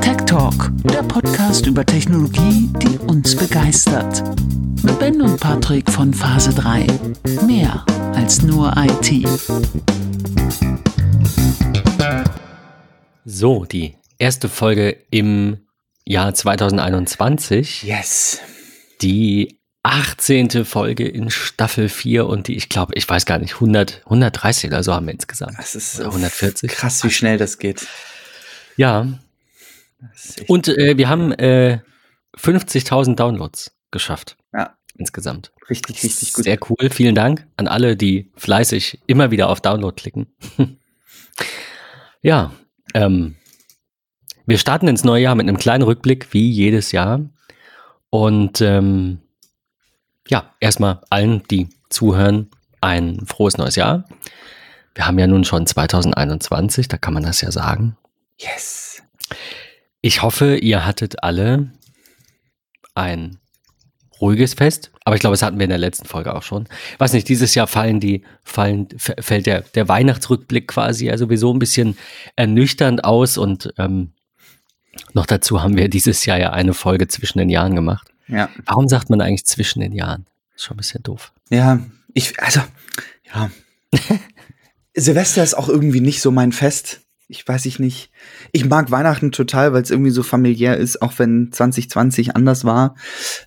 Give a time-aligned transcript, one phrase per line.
[0.00, 4.22] Tech Talk, der Podcast über Technologie, die uns begeistert.
[4.82, 6.86] Mit Ben und Patrick von Phase 3.
[7.46, 7.84] Mehr
[8.14, 9.28] als nur IT.
[13.24, 15.58] So, die erste Folge im
[16.04, 17.82] Jahr 2021.
[17.82, 18.40] Yes.
[19.02, 20.64] Die 18.
[20.64, 24.82] Folge in Staffel 4 und die, ich glaube, ich weiß gar nicht, 100, 130 oder
[24.82, 25.56] so haben wir insgesamt.
[25.56, 26.68] Das ist Oder 140.
[26.72, 27.86] krass, wie schnell das geht.
[28.76, 29.06] Ja,
[30.00, 31.78] Das und äh, wir haben äh,
[32.36, 35.52] 50.000 Downloads geschafft ja, insgesamt.
[35.70, 36.44] richtig, richtig gut.
[36.44, 36.90] Sehr cool.
[36.90, 40.26] Vielen Dank an alle, die fleißig immer wieder auf Download klicken.
[42.22, 42.52] ja,
[42.92, 43.36] ähm,
[44.46, 47.20] wir starten ins neue Jahr mit einem kleinen Rückblick, wie jedes Jahr.
[48.10, 49.20] Und ähm,
[50.28, 54.04] ja, erstmal allen, die zuhören, ein frohes neues Jahr.
[54.94, 57.96] Wir haben ja nun schon 2021, da kann man das ja sagen.
[58.38, 59.02] Yes.
[60.00, 61.70] Ich hoffe, ihr hattet alle
[62.94, 63.38] ein
[64.20, 66.66] ruhiges Fest, aber ich glaube, das hatten wir in der letzten Folge auch schon.
[66.98, 71.58] Weiß nicht, dieses Jahr fallen die, fallen, fällt der, der Weihnachtsrückblick quasi ja sowieso ein
[71.58, 71.98] bisschen
[72.36, 74.12] ernüchternd aus und ähm,
[75.12, 78.08] noch dazu haben wir dieses Jahr ja eine Folge zwischen den Jahren gemacht.
[78.28, 78.48] Ja.
[78.64, 80.26] Warum sagt man eigentlich zwischen den Jahren?
[80.54, 81.32] Ist schon ein bisschen doof.
[81.50, 81.80] Ja,
[82.12, 82.60] ich, also,
[83.32, 83.50] ja.
[84.94, 87.02] Silvester ist auch irgendwie nicht so mein Fest.
[87.28, 88.12] Ich weiß ich nicht.
[88.52, 92.94] Ich mag Weihnachten total, weil es irgendwie so familiär ist, auch wenn 2020 anders war.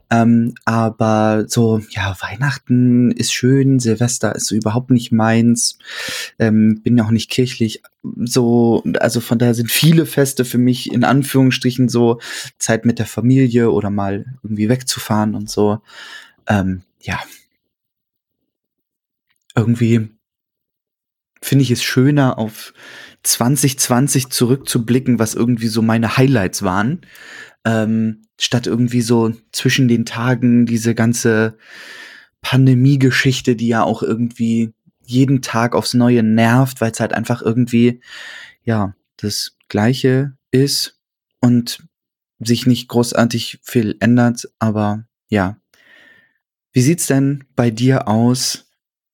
[0.10, 5.78] Ähm, aber so, ja, Weihnachten ist schön, Silvester ist so überhaupt nicht meins.
[6.40, 7.82] Ähm, bin ja auch nicht kirchlich.
[8.04, 12.20] So, also von daher sind viele Feste für mich in Anführungsstrichen so
[12.58, 15.80] Zeit mit der Familie oder mal irgendwie wegzufahren und so.
[16.48, 17.18] Ähm, ja,
[19.56, 20.10] irgendwie
[21.50, 22.74] finde ich es schöner, auf
[23.24, 27.02] 2020 zurückzublicken, was irgendwie so meine Highlights waren,
[27.66, 31.58] ähm, statt irgendwie so zwischen den Tagen diese ganze
[32.42, 34.74] Pandemie-Geschichte, die ja auch irgendwie
[35.04, 38.00] jeden Tag aufs Neue nervt, weil es halt einfach irgendwie,
[38.64, 41.00] ja, das Gleiche ist
[41.42, 41.84] und
[42.40, 45.58] sich nicht großartig viel ändert, aber ja.
[46.72, 48.69] Wie sieht's denn bei dir aus,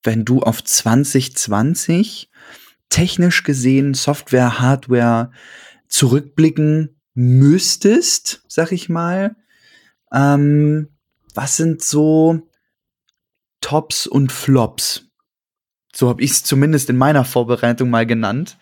[0.06, 2.30] wenn du auf 2020
[2.90, 5.32] technisch gesehen Software, Hardware
[5.88, 9.36] zurückblicken müsstest, sag ich mal?
[10.14, 10.90] Ähm,
[11.34, 12.48] was sind so
[13.62, 15.06] Tops und Flops?
[15.94, 18.58] So habe ich es zumindest in meiner Vorbereitung mal genannt.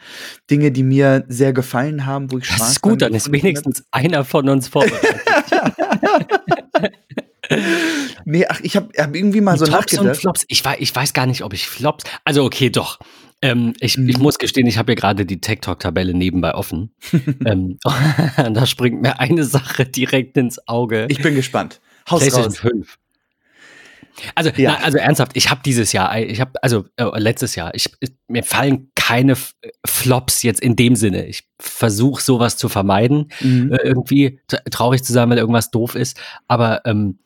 [0.52, 3.84] Dinge, die mir sehr gefallen haben, wo ich Das Spaß ist gut, dann ist wenigstens
[3.90, 5.22] einer von uns vorbereitet.
[8.26, 10.22] Nee, ach, ich habe hab irgendwie mal so Tops und nachgedacht.
[10.22, 10.46] Flops.
[10.48, 12.06] Ich weiß, ich weiß gar nicht, ob ich Flops.
[12.24, 13.00] Also okay, doch.
[13.42, 14.24] Ähm, ich, ich Mhm.
[14.24, 16.92] muss gestehen, ich habe hier gerade die Tech Talk Tabelle nebenbei offen.
[17.46, 17.78] ähm,
[18.38, 21.08] und da springt mir eine Sache direkt ins Auge.
[21.10, 21.82] Ich bin gespannt.
[22.10, 22.60] Haus PlayStation raus.
[22.60, 22.98] 5.
[24.36, 24.78] Also, Ja.
[24.80, 27.90] na, also ernsthaft, ich habe dieses Jahr, ich habe, also äh, letztes Jahr, ich,
[28.28, 29.56] mir fallen keine F-
[29.86, 31.26] Flops jetzt in dem Sinne.
[31.26, 33.74] Ich versuche sowas zu vermeiden, Mhm.
[33.74, 34.40] äh, irgendwie
[34.72, 36.20] traurig zu sein, weil irgendwas doof ist.
[36.48, 37.18] Aber ähm,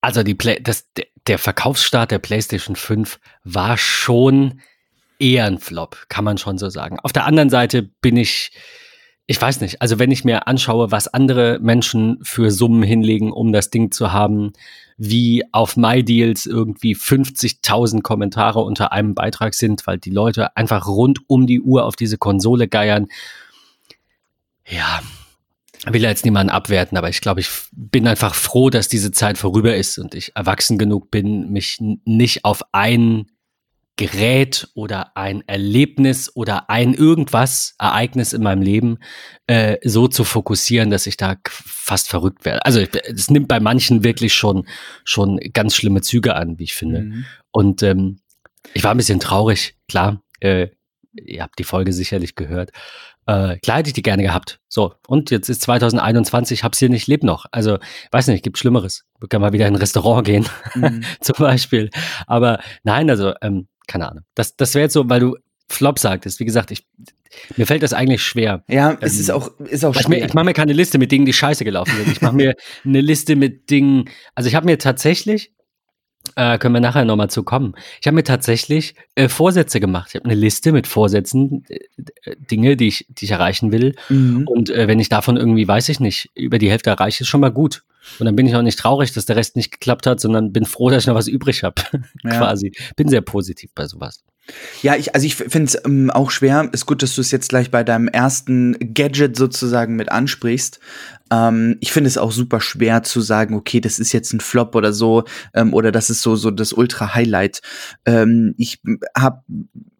[0.00, 0.88] also die Play das,
[1.26, 4.60] der, Verkaufsstart der PlayStation 5 war schon
[5.18, 6.98] eher ein Flop, kann man schon so sagen.
[7.00, 8.52] Auf der anderen Seite bin ich,
[9.26, 13.52] ich weiß nicht, also wenn ich mir anschaue, was andere Menschen für Summen hinlegen, um
[13.52, 14.52] das Ding zu haben,
[14.98, 21.20] wie auf MyDeals irgendwie 50.000 Kommentare unter einem Beitrag sind, weil die Leute einfach rund
[21.26, 23.08] um die Uhr auf diese Konsole geiern.
[24.66, 25.00] Ja,
[25.92, 29.76] will jetzt niemanden abwerten, aber ich glaube, ich bin einfach froh, dass diese Zeit vorüber
[29.76, 33.26] ist und ich erwachsen genug bin, mich nicht auf ein
[33.98, 38.98] Gerät oder ein Erlebnis oder ein irgendwas, Ereignis in meinem Leben
[39.46, 42.64] äh, so zu fokussieren, dass ich da fast verrückt werde.
[42.66, 44.66] Also es nimmt bei manchen wirklich schon,
[45.04, 47.02] schon ganz schlimme Züge an, wie ich finde.
[47.02, 47.24] Mhm.
[47.52, 48.20] Und ähm,
[48.74, 50.22] ich war ein bisschen traurig, klar.
[50.40, 50.68] Äh,
[51.14, 52.72] ihr habt die Folge sicherlich gehört.
[53.26, 54.60] Äh, klar hätte ich die gerne gehabt.
[54.68, 57.46] So, und jetzt ist 2021, hab's hier nicht, leb noch.
[57.50, 57.78] Also,
[58.12, 59.04] weiß nicht, gibt Schlimmeres.
[59.20, 61.02] Wir können mal wieder in ein Restaurant gehen, Mhm.
[61.20, 61.90] zum Beispiel.
[62.26, 64.24] Aber nein, also, ähm, keine Ahnung.
[64.34, 65.36] Das, das wäre jetzt so, weil du
[65.68, 66.38] Flop sagtest.
[66.38, 66.86] Wie gesagt, ich,
[67.56, 68.62] mir fällt das eigentlich schwer.
[68.68, 70.24] Ja, es Ähm, ist auch, ist auch Weil Ich, schwer.
[70.26, 72.08] ich mache mir keine Liste mit Dingen, die scheiße gelaufen sind.
[72.12, 74.08] Ich mache mir eine Liste mit Dingen.
[74.36, 75.52] Also ich habe mir tatsächlich,
[76.36, 80.08] äh, können wir nachher nochmal zu kommen, ich habe mir tatsächlich äh, Vorsätze gemacht.
[80.10, 81.78] Ich habe eine Liste mit Vorsätzen, äh,
[82.24, 83.94] äh, Dinge, die ich, die ich erreichen will.
[84.08, 84.46] Mhm.
[84.46, 87.40] Und äh, wenn ich davon irgendwie, weiß ich nicht, über die Hälfte erreiche, ist schon
[87.40, 87.84] mal gut.
[88.18, 90.64] Und dann bin ich auch nicht traurig, dass der Rest nicht geklappt hat, sondern bin
[90.64, 91.82] froh, dass ich noch was übrig habe.
[92.24, 92.38] Ja.
[92.38, 92.72] Quasi.
[92.96, 94.24] Bin sehr positiv bei sowas.
[94.82, 96.68] Ja, ich, also ich finde es ähm, auch schwer.
[96.72, 100.78] Ist gut, dass du es jetzt gleich bei deinem ersten Gadget sozusagen mit ansprichst.
[101.32, 104.76] Ähm, ich finde es auch super schwer zu sagen, okay, das ist jetzt ein Flop
[104.76, 105.24] oder so,
[105.54, 107.60] ähm, oder das ist so, so das Ultra-Highlight.
[108.04, 108.80] Ähm, ich
[109.16, 109.42] habe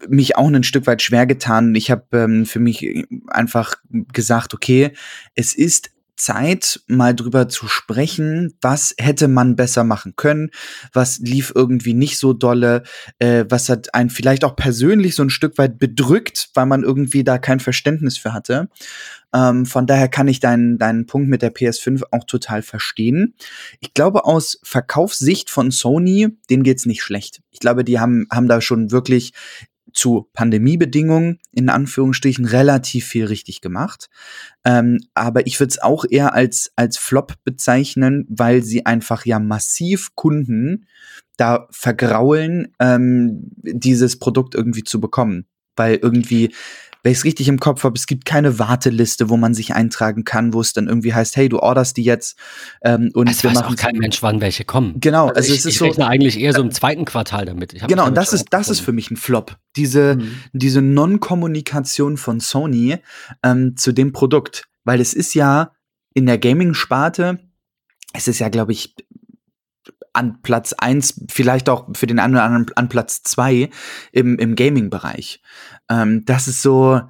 [0.08, 1.74] mich auch ein Stück weit schwer getan.
[1.74, 3.76] Ich habe ähm, für mich einfach
[4.12, 4.92] gesagt, okay,
[5.34, 10.50] es ist Zeit, mal drüber zu sprechen, was hätte man besser machen können,
[10.92, 12.82] was lief irgendwie nicht so dolle,
[13.18, 17.24] äh, was hat einen vielleicht auch persönlich so ein Stück weit bedrückt, weil man irgendwie
[17.24, 18.68] da kein Verständnis für hatte.
[19.34, 23.34] Ähm, von daher kann ich deinen, deinen Punkt mit der PS5 auch total verstehen.
[23.80, 27.42] Ich glaube, aus Verkaufssicht von Sony, denen geht's nicht schlecht.
[27.50, 29.32] Ich glaube, die haben, haben da schon wirklich
[29.96, 34.08] zu Pandemiebedingungen in Anführungsstrichen relativ viel richtig gemacht.
[34.64, 39.38] Ähm, aber ich würde es auch eher als, als Flop bezeichnen, weil sie einfach ja
[39.38, 40.86] massiv Kunden
[41.38, 45.46] da vergraulen, ähm, dieses Produkt irgendwie zu bekommen.
[45.76, 46.54] Weil irgendwie
[47.06, 50.24] wenn ich es richtig im Kopf habe, es gibt keine Warteliste, wo man sich eintragen
[50.24, 52.36] kann, wo es dann irgendwie heißt, hey, du orderst die jetzt
[52.82, 54.98] ähm, und es wir weiß machen auch kein Mensch, wann welche kommen.
[54.98, 57.44] Genau, also, also ich, es ist ich so rechne eigentlich eher so im zweiten Quartal
[57.44, 57.76] damit.
[57.86, 59.56] genau, und das ist das ist für mich ein Flop.
[59.76, 60.32] Diese mhm.
[60.52, 62.96] diese Non-Kommunikation von Sony
[63.44, 65.70] ähm, zu dem Produkt, weil es ist ja
[66.12, 67.38] in der Gaming-Sparte,
[68.14, 68.96] es ist ja, glaube ich,
[70.16, 73.70] an Platz eins, vielleicht auch für den einen oder anderen an Platz zwei
[74.12, 75.40] im, im Gaming-Bereich.
[75.90, 77.00] Ähm, das ist so.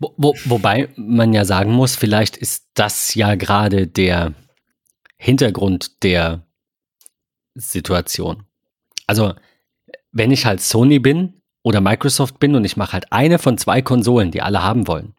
[0.00, 4.34] Wo, wo, wobei man ja sagen muss, vielleicht ist das ja gerade der
[5.16, 6.44] Hintergrund der
[7.54, 8.42] Situation.
[9.06, 9.34] Also,
[10.10, 13.80] wenn ich halt Sony bin oder Microsoft bin und ich mache halt eine von zwei
[13.80, 15.14] Konsolen, die alle haben wollen,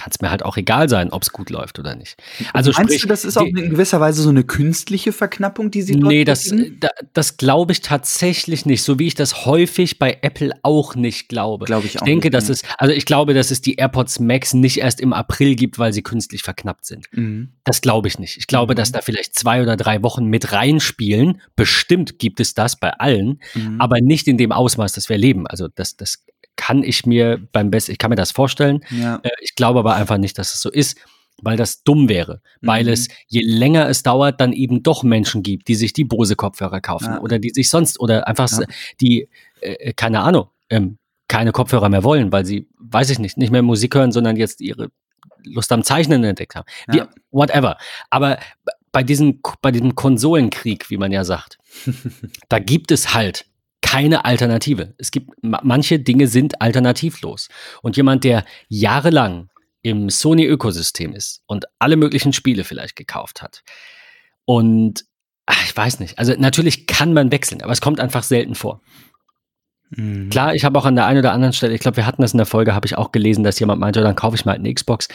[0.00, 2.16] kann es mir halt auch egal sein, ob es gut läuft oder nicht.
[2.54, 5.82] Also Meinst sprich, du, das ist auch in gewisser Weise so eine künstliche Verknappung, die
[5.82, 6.50] sie dort Nee, das,
[6.80, 11.28] da, das glaube ich tatsächlich nicht, so wie ich das häufig bei Apple auch nicht
[11.28, 11.66] glaube.
[11.66, 12.02] Glaube ich auch.
[12.02, 15.02] Ich denke, nicht, dass es, also ich glaube, dass es die AirPods Max nicht erst
[15.02, 17.04] im April gibt, weil sie künstlich verknappt sind.
[17.12, 17.50] Mhm.
[17.64, 18.38] Das glaube ich nicht.
[18.38, 18.76] Ich glaube, mhm.
[18.76, 21.42] dass da vielleicht zwei oder drei Wochen mit reinspielen.
[21.56, 23.78] Bestimmt gibt es das bei allen, mhm.
[23.78, 25.46] aber nicht in dem Ausmaß, das wir erleben.
[25.46, 26.24] Also das, das
[26.60, 28.84] kann ich mir beim besten, ich kann mir das vorstellen.
[28.90, 29.18] Ja.
[29.22, 30.98] Äh, ich glaube aber einfach nicht, dass es so ist,
[31.40, 32.42] weil das dumm wäre.
[32.60, 32.66] Mhm.
[32.66, 36.82] Weil es, je länger es dauert, dann eben doch Menschen gibt, die sich die Bose-Kopfhörer
[36.82, 37.20] kaufen ja.
[37.20, 38.66] oder die sich sonst oder einfach ja.
[39.00, 39.28] die,
[39.62, 40.98] äh, keine Ahnung, ähm,
[41.28, 44.60] keine Kopfhörer mehr wollen, weil sie, weiß ich nicht, nicht mehr Musik hören, sondern jetzt
[44.60, 44.90] ihre
[45.44, 46.66] Lust am Zeichnen entdeckt haben.
[46.88, 47.78] Wie, whatever.
[48.10, 48.38] Aber
[48.92, 51.56] bei diesem, bei diesem Konsolenkrieg, wie man ja sagt,
[52.50, 53.46] da gibt es halt
[53.90, 54.94] keine Alternative.
[54.98, 57.48] Es gibt manche Dinge sind alternativlos.
[57.82, 59.50] Und jemand, der jahrelang
[59.82, 63.62] im Sony-Ökosystem ist und alle möglichen Spiele vielleicht gekauft hat
[64.44, 65.04] und
[65.46, 68.80] ach, ich weiß nicht, also natürlich kann man wechseln, aber es kommt einfach selten vor.
[69.90, 70.30] Mhm.
[70.30, 72.32] Klar, ich habe auch an der einen oder anderen Stelle, ich glaube, wir hatten das
[72.32, 74.72] in der Folge, habe ich auch gelesen, dass jemand meinte, dann kaufe ich mal eine
[74.72, 75.08] Xbox.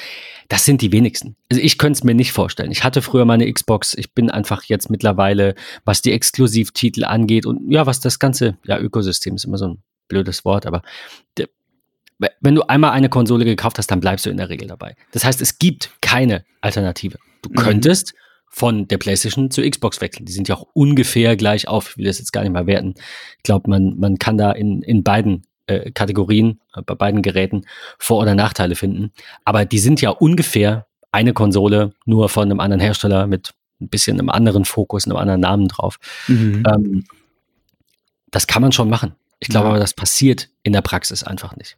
[0.50, 1.36] Das sind die wenigsten.
[1.50, 2.72] Also ich könnte es mir nicht vorstellen.
[2.72, 3.94] Ich hatte früher mal eine Xbox.
[3.96, 5.56] Ich bin einfach jetzt mittlerweile,
[5.86, 9.84] was die Exklusivtitel angeht und ja, was das ganze, ja, Ökosystem ist immer so ein
[10.08, 10.84] blödes Wort, aber
[12.40, 14.96] wenn du einmal eine Konsole gekauft hast, dann bleibst du in der Regel dabei.
[15.12, 17.18] Das heißt, es gibt keine Alternative.
[17.42, 17.56] Du mhm.
[17.56, 18.25] könntest mhm
[18.56, 20.26] von der PlayStation zur Xbox wechseln.
[20.26, 21.90] Die sind ja auch ungefähr gleich auf.
[21.90, 22.94] Ich will das jetzt gar nicht mal werten.
[23.36, 27.66] Ich glaube, man, man kann da in, in beiden äh, Kategorien, äh, bei beiden Geräten
[28.00, 29.12] Vor- oder Nachteile finden.
[29.44, 34.18] Aber die sind ja ungefähr eine Konsole, nur von einem anderen Hersteller mit ein bisschen
[34.18, 35.98] einem anderen Fokus, einem anderen Namen drauf.
[36.30, 36.64] Mhm.
[36.66, 37.04] Ähm,
[38.32, 39.16] das kann man schon machen.
[39.42, 39.72] Ich glaube ja.
[39.72, 41.76] aber, das passiert in der Praxis einfach nicht.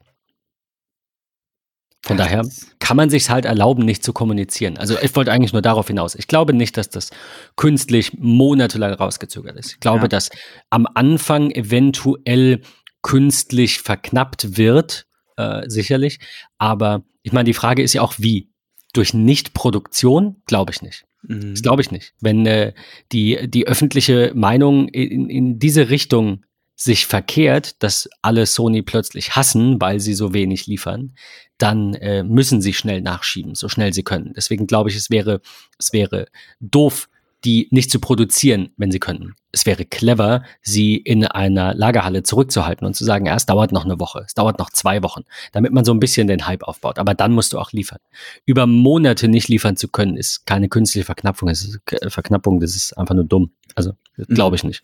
[2.04, 2.48] Von daher
[2.80, 4.78] kann man sich halt erlauben, nicht zu kommunizieren.
[4.78, 6.16] Also ich wollte eigentlich nur darauf hinaus.
[6.16, 7.10] Ich glaube nicht, dass das
[7.56, 9.74] künstlich monatelang rausgezögert ist.
[9.74, 10.08] Ich glaube, ja.
[10.08, 10.30] dass
[10.70, 12.62] am Anfang eventuell
[13.02, 15.06] künstlich verknappt wird,
[15.38, 16.20] äh, sicherlich.
[16.58, 18.50] Aber ich meine, die Frage ist ja auch, wie?
[18.94, 20.42] Durch Nichtproduktion?
[20.46, 21.06] Glaube ich nicht.
[21.24, 21.52] Mhm.
[21.52, 22.14] Das glaube ich nicht.
[22.22, 22.74] Wenn äh,
[23.12, 26.46] die, die öffentliche Meinung in, in diese Richtung
[26.78, 31.14] sich verkehrt, dass alle Sony plötzlich hassen, weil sie so wenig liefern,
[31.58, 34.34] dann äh, müssen sie schnell nachschieben, so schnell sie können.
[34.36, 35.42] Deswegen glaube ich, es wäre,
[35.80, 36.28] es wäre
[36.60, 37.10] doof,
[37.44, 39.36] die nicht zu produzieren, wenn sie könnten.
[39.52, 43.86] Es wäre clever, sie in einer Lagerhalle zurückzuhalten und zu sagen, ja, es dauert noch
[43.86, 47.00] eine Woche, es dauert noch zwei Wochen, damit man so ein bisschen den Hype aufbaut.
[47.00, 48.00] Aber dann musst du auch liefern.
[48.46, 52.94] Über Monate nicht liefern zu können, ist keine künstliche Verknappung, das ist Verknappung, das ist
[52.98, 53.52] einfach nur dumm.
[53.74, 53.94] Also,
[54.28, 54.84] glaube ich nicht.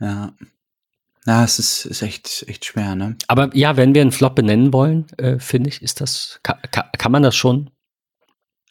[0.00, 0.32] Ja,
[1.26, 3.16] ja, es ist, ist echt, echt schwer, ne?
[3.28, 6.84] Aber ja, wenn wir einen Flop benennen wollen, äh, finde ich, ist das, kann, kann,
[6.98, 7.70] kann man das schon?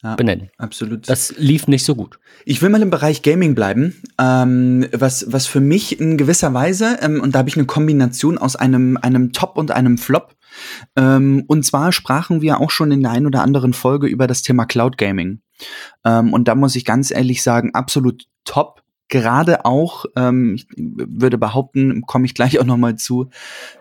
[0.02, 0.50] Ja, benennen.
[0.58, 1.08] Absolut.
[1.08, 2.18] Das lief nicht so gut.
[2.44, 6.98] Ich will mal im Bereich Gaming bleiben, ähm, was, was für mich in gewisser Weise,
[7.00, 10.34] ähm, und da habe ich eine Kombination aus einem, einem Top und einem Flop.
[10.96, 14.42] Ähm, und zwar sprachen wir auch schon in der einen oder anderen Folge über das
[14.42, 15.40] Thema Cloud Gaming.
[16.04, 18.81] Ähm, und da muss ich ganz ehrlich sagen, absolut top
[19.12, 23.28] gerade auch, ähm, ich würde behaupten, komme ich gleich auch nochmal zu,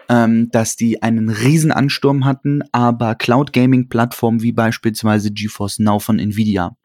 [0.09, 6.19] ähm, dass die einen Riesenansturm hatten, aber Cloud Gaming Plattformen wie beispielsweise GeForce Now von
[6.19, 6.75] Nvidia.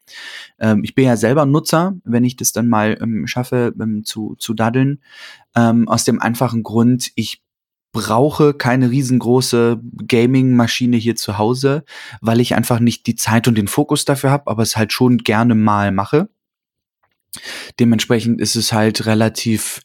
[0.59, 4.35] Ähm, ich bin ja selber Nutzer, wenn ich das dann mal ähm, schaffe ähm, zu,
[4.39, 5.01] zu daddeln,
[5.53, 7.43] ähm, aus dem einfachen Grund, ich
[7.91, 11.83] brauche keine riesengroße Gaming-Maschine hier zu Hause,
[12.21, 15.17] weil ich einfach nicht die Zeit und den Fokus dafür habe, aber es halt schon
[15.17, 16.29] gerne mal mache.
[17.79, 19.81] Dementsprechend ist es halt relativ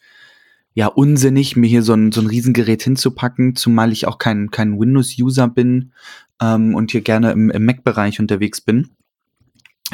[0.75, 4.79] ja unsinnig, mir hier so ein, so ein Riesengerät hinzupacken, zumal ich auch kein, kein
[4.79, 5.93] Windows-User bin
[6.41, 8.91] ähm, und hier gerne im, im Mac-Bereich unterwegs bin.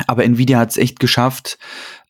[0.06, 1.58] Aber Nvidia hat es echt geschafft,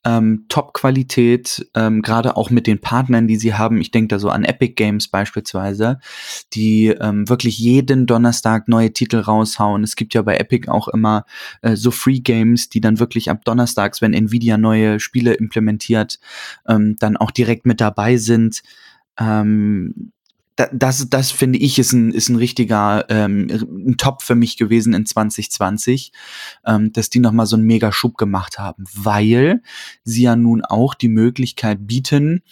[0.08, 3.78] ähm, Top-Qualität, ähm, gerade auch mit den Partnern, die sie haben.
[3.78, 5.98] Ich denke da so an Epic Games beispielsweise,
[6.54, 9.84] die ähm, wirklich jeden Donnerstag neue Titel raushauen.
[9.84, 11.26] Es gibt ja bei Epic auch immer
[11.60, 16.18] äh, so Free Games, die dann wirklich ab Donnerstags, wenn Nvidia neue Spiele implementiert,
[16.66, 18.62] ähm, dann auch direkt mit dabei sind.
[19.18, 20.12] Ähm,
[20.72, 24.92] das, das finde ich ist ein, ist ein richtiger ähm, ein Top für mich gewesen
[24.92, 26.12] in 2020,
[26.66, 29.62] ähm, dass die nochmal so einen mega Schub gemacht haben, weil
[30.04, 32.42] sie ja nun auch die Möglichkeit bieten,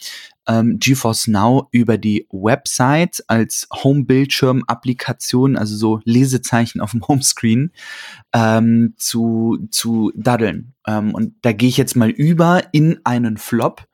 [0.47, 7.73] ähm, GeForce Now über die Website als Home-Bildschirm-Applikation, also so Lesezeichen auf dem Homescreen,
[8.33, 10.75] ähm, zu, zu daddeln.
[10.87, 13.87] Ähm, und da gehe ich jetzt mal über in einen Flop,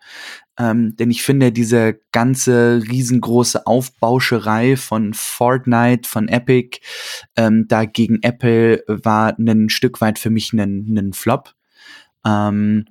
[0.59, 6.81] ähm, denn ich finde, diese ganze riesengroße Aufbauscherei von Fortnite, von Epic,
[7.37, 11.55] ähm, da gegen Apple war ein Stück weit für mich ein, Flop.
[12.25, 12.85] Ähm,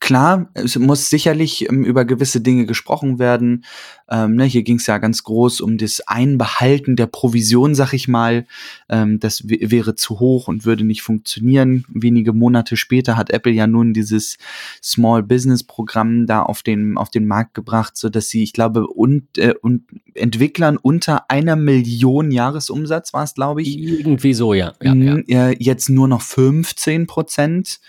[0.00, 3.64] klar, es muss sicherlich ähm, über gewisse Dinge gesprochen werden.
[4.10, 8.08] Ähm, ne, hier ging es ja ganz groß um das Einbehalten der Provision, sag ich
[8.08, 8.46] mal.
[8.88, 11.84] Ähm, das wäre zu hoch und würde nicht funktionieren.
[11.88, 14.38] Wenige Monate später hat Apple ja nun dieses
[14.82, 18.86] Small Business Programm da auf den, auf den Markt gebracht, so dass sie, ich glaube,
[18.86, 23.78] und, äh, und Entwicklern unter einer Million Jahresumsatz war es, glaube ich.
[23.78, 24.72] Irgendwie so, ja.
[24.82, 24.94] ja,
[25.26, 25.50] ja.
[25.50, 27.80] Jetzt nur noch 15 Prozent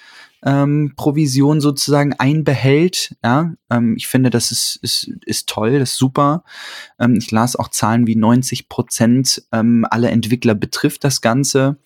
[0.44, 3.16] ähm, Provision sozusagen einbehält.
[3.24, 6.44] Ja, ähm, ich finde, das ist, ist, ist toll, das ist super.
[7.00, 11.78] Ähm, ich las auch Zahlen wie 90 Prozent ähm, aller Entwickler betrifft das Ganze.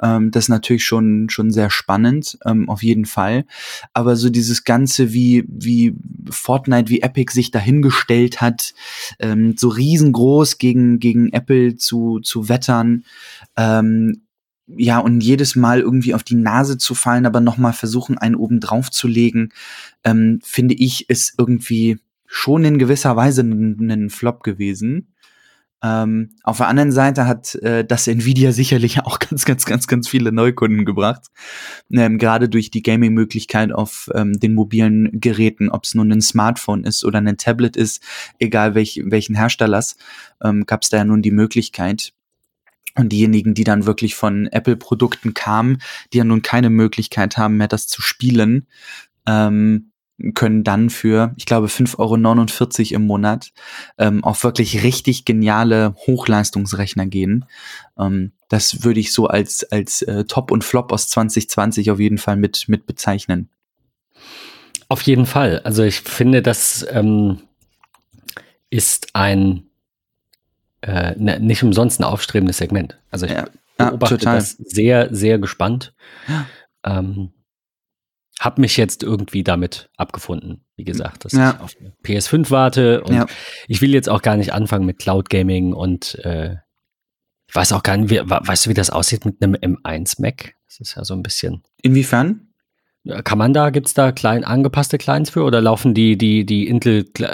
[0.00, 3.44] Ähm, das ist natürlich schon, schon sehr spannend, ähm, auf jeden Fall.
[3.92, 5.96] Aber so dieses Ganze, wie, wie
[6.30, 8.74] Fortnite, wie Epic sich dahingestellt hat,
[9.18, 13.04] ähm, so riesengroß gegen, gegen Apple zu, zu wettern,
[13.56, 14.22] ähm,
[14.76, 18.60] ja, und jedes Mal irgendwie auf die Nase zu fallen, aber nochmal versuchen, einen oben
[18.60, 19.50] drauf zu legen,
[20.04, 25.14] ähm, finde ich, ist irgendwie schon in gewisser Weise ein, Flop gewesen.
[25.80, 30.08] Ähm, auf der anderen Seite hat äh, das Nvidia sicherlich auch ganz, ganz, ganz, ganz
[30.08, 31.28] viele Neukunden gebracht.
[31.90, 36.84] Ähm, Gerade durch die Gaming-Möglichkeit auf ähm, den mobilen Geräten, ob es nun ein Smartphone
[36.84, 38.02] ist oder ein Tablet ist,
[38.38, 39.96] egal welch, welchen Herstellers,
[40.42, 42.12] ähm, gab es da ja nun die Möglichkeit,
[42.98, 45.78] und diejenigen, die dann wirklich von Apple-Produkten kamen,
[46.12, 48.66] die ja nun keine Möglichkeit haben mehr, das zu spielen,
[49.26, 49.92] ähm,
[50.34, 53.52] können dann für, ich glaube, 5,49 Euro im Monat
[53.98, 57.44] ähm, auf wirklich richtig geniale Hochleistungsrechner gehen.
[57.96, 62.18] Ähm, das würde ich so als, als äh, Top und Flop aus 2020 auf jeden
[62.18, 63.48] Fall mit, mit bezeichnen.
[64.88, 65.60] Auf jeden Fall.
[65.60, 67.38] Also ich finde, das ähm,
[68.70, 69.67] ist ein
[70.82, 72.98] äh, ne, nicht umsonst ein aufstrebendes Segment.
[73.10, 75.94] Also ich ja, beobachte ja, das sehr, sehr gespannt.
[76.28, 76.46] Ja.
[76.84, 77.32] Ähm,
[78.38, 81.54] hab mich jetzt irgendwie damit abgefunden, wie gesagt, dass ja.
[81.54, 83.26] ich auf PS5 warte und ja.
[83.66, 86.56] ich will jetzt auch gar nicht anfangen mit Cloud Gaming und äh,
[87.48, 90.54] ich weiß auch gar nicht, wie, weißt du, wie das aussieht mit einem M1 Mac?
[90.66, 91.62] Das ist ja so ein bisschen.
[91.82, 92.47] Inwiefern?
[93.24, 96.68] Kann man da, gibt es da klein angepasste Clients für oder laufen die, die, die
[96.68, 97.24] Intel, äh,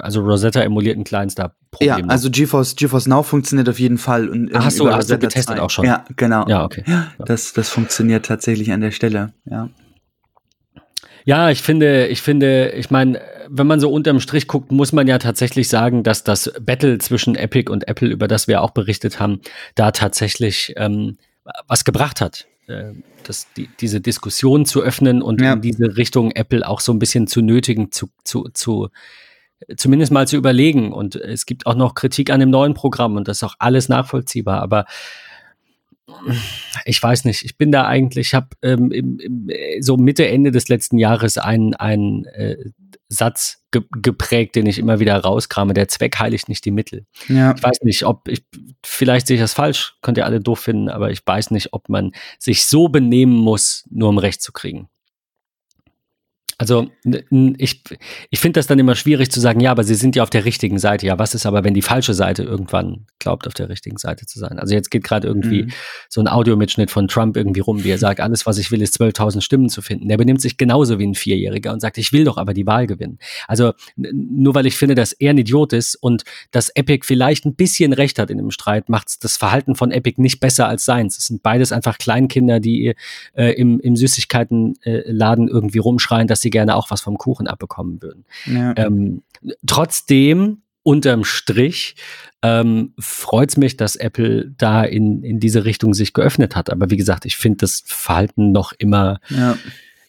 [0.00, 2.06] also Rosetta emulierten Clients da problemlos?
[2.06, 4.28] Ja, also GeForce, GeForce Now funktioniert auf jeden Fall.
[4.28, 5.62] Und, Ach, hast du, hast du getestet 2.
[5.62, 5.84] auch schon?
[5.84, 6.46] Ja, genau.
[6.48, 6.84] Ja, okay.
[6.86, 9.68] Ja, das, das funktioniert tatsächlich an der Stelle, ja.
[11.24, 15.08] Ja, ich finde, ich finde, ich meine, wenn man so unterm Strich guckt, muss man
[15.08, 19.18] ja tatsächlich sagen, dass das Battle zwischen Epic und Apple, über das wir auch berichtet
[19.18, 19.40] haben,
[19.74, 21.18] da tatsächlich ähm,
[21.66, 22.46] was gebracht hat.
[22.66, 22.92] Äh,
[23.24, 25.54] das, die, diese Diskussion zu öffnen und ja.
[25.54, 28.88] in diese Richtung Apple auch so ein bisschen zu nötigen, zu, zu, zu
[29.76, 30.92] zumindest mal zu überlegen.
[30.92, 33.88] Und es gibt auch noch Kritik an dem neuen Programm und das ist auch alles
[33.88, 34.60] nachvollziehbar.
[34.62, 34.86] Aber
[36.84, 39.48] ich weiß nicht, ich bin da eigentlich, ich habe ähm, im, im,
[39.80, 42.56] so Mitte, Ende des letzten Jahres einen, einen äh,
[43.08, 47.06] Satz ge geprägt, den ich immer wieder rauskrame, der Zweck heiligt nicht die Mittel.
[47.28, 47.54] Ja.
[47.56, 48.44] Ich weiß nicht, ob ich,
[48.84, 51.88] vielleicht sehe ich das falsch, könnt ihr alle doof finden, aber ich weiß nicht, ob
[51.88, 54.88] man sich so benehmen muss, nur um Recht zu kriegen.
[56.58, 56.88] Also
[57.58, 57.82] ich,
[58.30, 60.46] ich finde das dann immer schwierig zu sagen, ja, aber sie sind ja auf der
[60.46, 61.06] richtigen Seite.
[61.06, 64.38] Ja, was ist aber, wenn die falsche Seite irgendwann glaubt, auf der richtigen Seite zu
[64.38, 64.58] sein?
[64.58, 65.72] Also jetzt geht gerade irgendwie mhm.
[66.08, 68.98] so ein Audiomitschnitt von Trump irgendwie rum, wie er sagt, alles, was ich will, ist
[68.98, 70.08] 12.000 Stimmen zu finden.
[70.08, 72.86] Der benimmt sich genauso wie ein Vierjähriger und sagt, ich will doch aber die Wahl
[72.86, 73.18] gewinnen.
[73.48, 77.54] Also nur weil ich finde, dass er ein Idiot ist und dass Epic vielleicht ein
[77.54, 81.18] bisschen recht hat in dem Streit, macht das Verhalten von Epic nicht besser als seins.
[81.18, 82.94] Es sind beides einfach Kleinkinder, die
[83.34, 88.24] äh, im, im Süßigkeitenladen irgendwie rumschreien, dass sie gerne auch was vom Kuchen abbekommen würden.
[88.46, 88.72] Ja.
[88.76, 89.22] Ähm,
[89.66, 91.96] trotzdem, unterm Strich,
[92.42, 96.70] ähm, freut es mich, dass Apple da in, in diese Richtung sich geöffnet hat.
[96.70, 99.58] Aber wie gesagt, ich finde das Verhalten noch immer, ja,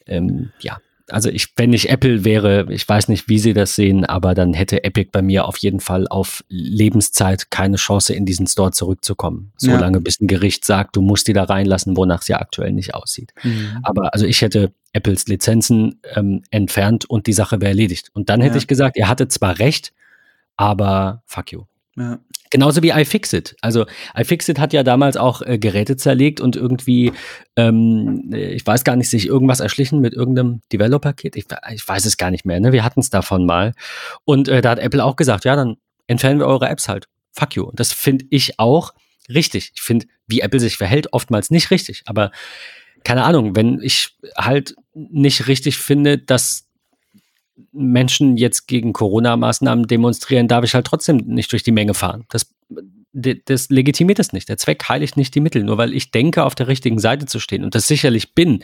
[0.05, 0.77] ähm, ja
[1.09, 4.53] also ich, wenn ich Apple wäre, ich weiß nicht, wie sie das sehen, aber dann
[4.53, 9.53] hätte Epic bei mir auf jeden Fall auf Lebenszeit keine Chance, in diesen Store zurückzukommen.
[9.57, 10.01] Solange ja.
[10.01, 13.33] bis ein Gericht sagt, du musst die da reinlassen, wonach sie aktuell nicht aussieht.
[13.43, 13.79] Mhm.
[13.83, 18.09] Aber also ich hätte Apples Lizenzen ähm, entfernt und die Sache wäre erledigt.
[18.13, 18.61] Und dann hätte ja.
[18.61, 19.93] ich gesagt, ihr hattet zwar recht,
[20.57, 21.63] aber fuck you.
[21.95, 22.19] Ja.
[22.49, 23.55] Genauso wie iFixit.
[23.61, 23.85] Also
[24.15, 27.11] iFixit hat ja damals auch äh, Geräte zerlegt und irgendwie,
[27.55, 31.35] ähm, ich weiß gar nicht, sich irgendwas erschlichen mit irgendeinem Developer-Kit.
[31.35, 32.59] Ich, ich, weiß es gar nicht mehr.
[32.59, 32.71] Ne?
[32.71, 33.73] Wir hatten es davon mal.
[34.25, 35.77] Und äh, da hat Apple auch gesagt, ja, dann
[36.07, 37.07] entfernen wir eure Apps halt.
[37.33, 37.63] Fuck you.
[37.63, 38.93] Und das finde ich auch
[39.29, 39.71] richtig.
[39.75, 42.03] Ich finde, wie Apple sich verhält, oftmals nicht richtig.
[42.05, 42.31] Aber
[43.03, 46.66] keine Ahnung, wenn ich halt nicht richtig finde, dass
[47.71, 52.25] Menschen jetzt gegen Corona-Maßnahmen demonstrieren, darf ich halt trotzdem nicht durch die Menge fahren.
[52.29, 52.53] Das,
[53.13, 54.47] das legitimiert es nicht.
[54.47, 55.63] Der Zweck heiligt nicht die Mittel.
[55.63, 58.63] Nur weil ich denke, auf der richtigen Seite zu stehen und das sicherlich bin,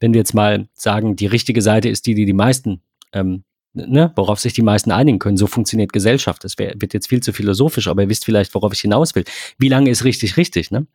[0.00, 2.80] wenn wir jetzt mal sagen, die richtige Seite ist die, die die meisten,
[3.12, 3.42] ähm,
[3.74, 5.36] ne, worauf sich die meisten einigen können.
[5.36, 6.44] So funktioniert Gesellschaft.
[6.44, 9.24] Das wär, wird jetzt viel zu philosophisch, aber ihr wisst vielleicht, worauf ich hinaus will.
[9.58, 10.86] Wie lange ist richtig richtig, ne?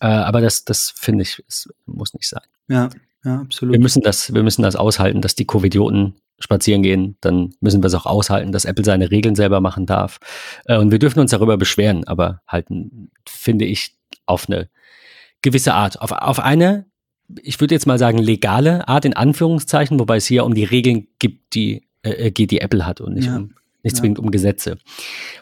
[0.00, 1.42] Äh, aber das, das finde ich,
[1.84, 2.42] muss nicht sein.
[2.68, 2.88] Ja,
[3.24, 3.74] ja, absolut.
[3.74, 7.86] Wir müssen das, wir müssen das aushalten, dass die Covidioten spazieren gehen, dann müssen wir
[7.86, 10.18] es auch aushalten, dass Apple seine Regeln selber machen darf.
[10.66, 13.94] Äh, und wir dürfen uns darüber beschweren, aber halten, finde ich,
[14.26, 14.68] auf eine
[15.42, 16.00] gewisse Art.
[16.00, 16.86] Auf, auf eine,
[17.42, 21.06] ich würde jetzt mal sagen, legale Art in Anführungszeichen, wobei es hier um die Regeln
[21.18, 23.36] gibt, die äh, geht, die Apple hat und nicht ja.
[23.36, 24.24] um nicht zwingend ja.
[24.24, 24.78] um Gesetze.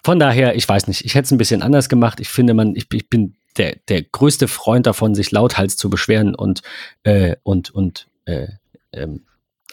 [0.02, 2.20] Von daher, ich weiß nicht, ich hätte es ein bisschen anders gemacht.
[2.20, 6.34] Ich finde, man, ich, ich bin der, der größte Freund davon, sich lauthals zu beschweren
[6.34, 6.62] und,
[7.04, 8.48] äh, und, und äh,
[8.92, 9.22] ähm,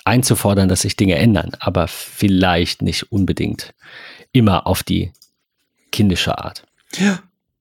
[0.06, 3.74] einzufordern, dass sich Dinge ändern, aber vielleicht nicht unbedingt
[4.32, 5.12] immer auf die
[5.92, 6.64] kindische Art.
[6.98, 7.20] Ja,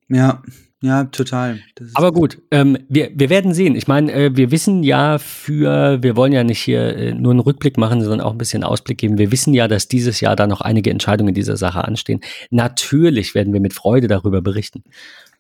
[0.08, 0.42] ja,
[0.80, 1.58] ja, total.
[1.94, 3.74] Aber gut, ähm, wir, wir werden sehen.
[3.74, 7.40] Ich meine, äh, wir wissen ja für, wir wollen ja nicht hier äh, nur einen
[7.40, 9.18] Rückblick machen, sondern auch ein bisschen Ausblick geben.
[9.18, 12.20] Wir wissen ja, dass dieses Jahr da noch einige Entscheidungen in dieser Sache anstehen.
[12.50, 14.84] Natürlich werden wir mit Freude darüber berichten.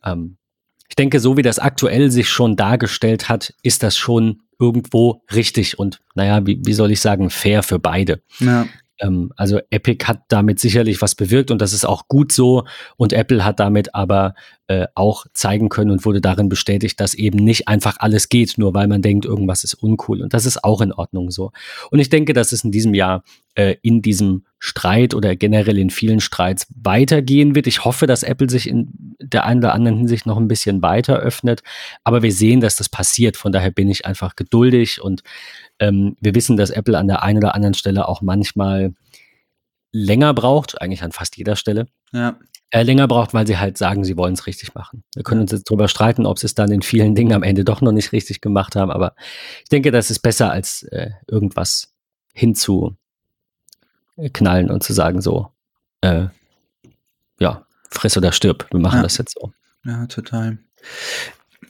[0.04, 0.38] Ähm,
[0.88, 5.78] ich denke, so wie das aktuell sich schon dargestellt hat, ist das schon irgendwo richtig
[5.78, 8.20] und, naja, wie, wie soll ich sagen, fair für beide.
[8.40, 8.66] Ja.
[9.00, 12.64] Ähm, also Epic hat damit sicherlich was bewirkt und das ist auch gut so.
[12.96, 14.34] Und Apple hat damit aber
[14.66, 18.74] äh, auch zeigen können und wurde darin bestätigt, dass eben nicht einfach alles geht, nur
[18.74, 20.22] weil man denkt, irgendwas ist uncool.
[20.22, 21.52] Und das ist auch in Ordnung so.
[21.90, 23.22] Und ich denke, dass es in diesem Jahr
[23.54, 27.66] äh, in diesem Streit oder generell in vielen Streits weitergehen wird.
[27.66, 31.16] Ich hoffe, dass Apple sich in der einen oder anderen Hinsicht noch ein bisschen weiter
[31.16, 31.62] öffnet.
[32.04, 33.36] Aber wir sehen, dass das passiert.
[33.36, 35.22] Von daher bin ich einfach geduldig und
[35.78, 38.94] ähm, wir wissen, dass Apple an der einen oder anderen Stelle auch manchmal
[39.92, 41.86] länger braucht, eigentlich an fast jeder Stelle.
[42.12, 42.38] Ja.
[42.70, 45.02] Äh, länger braucht, weil sie halt sagen, sie wollen es richtig machen.
[45.14, 47.64] Wir können uns jetzt darüber streiten, ob sie es dann in vielen Dingen am Ende
[47.64, 49.14] doch noch nicht richtig gemacht haben, aber
[49.62, 51.94] ich denke, das ist besser, als äh, irgendwas
[54.18, 55.52] hinzuknallen und zu sagen, so,
[56.00, 56.26] äh,
[57.38, 59.02] ja, friss oder stirb, wir machen ja.
[59.02, 59.52] das jetzt so.
[59.84, 60.58] Ja, total.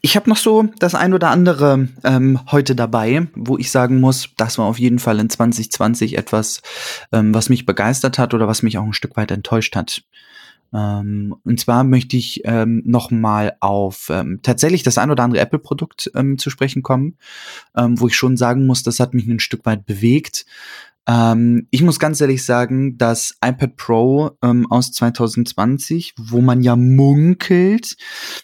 [0.01, 4.31] Ich habe noch so das ein oder andere ähm, heute dabei, wo ich sagen muss,
[4.37, 6.63] das war auf jeden Fall in 2020 etwas,
[7.13, 10.03] ähm, was mich begeistert hat oder was mich auch ein Stück weit enttäuscht hat.
[10.73, 15.41] Ähm, und zwar möchte ich ähm, noch mal auf ähm, tatsächlich das ein oder andere
[15.41, 17.17] Apple-Produkt ähm, zu sprechen kommen,
[17.77, 20.45] ähm, wo ich schon sagen muss, das hat mich ein Stück weit bewegt.
[21.09, 26.77] Ähm, ich muss ganz ehrlich sagen, das iPad Pro ähm, aus 2020, wo man ja
[26.77, 27.97] munkelt,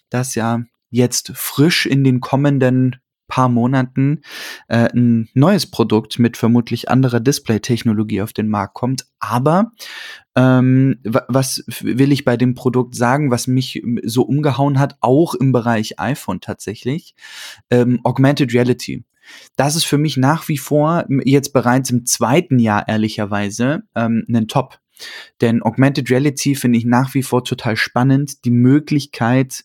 [0.09, 2.97] dass ja jetzt frisch in den kommenden
[3.27, 4.21] paar Monaten
[4.69, 9.07] äh, ein neues Produkt mit vermutlich anderer Display-Technologie auf den Markt kommt.
[9.19, 9.73] Aber
[10.37, 15.53] ähm, was will ich bei dem Produkt sagen, was mich so umgehauen hat, auch im
[15.53, 17.15] Bereich iPhone tatsächlich?
[17.71, 19.05] Ähm, Augmented Reality.
[19.57, 24.49] Das ist für mich nach wie vor jetzt bereits im zweiten Jahr ehrlicherweise ähm, ein
[24.49, 24.79] Top.
[25.41, 28.45] Denn Augmented Reality finde ich nach wie vor total spannend.
[28.45, 29.65] Die Möglichkeit,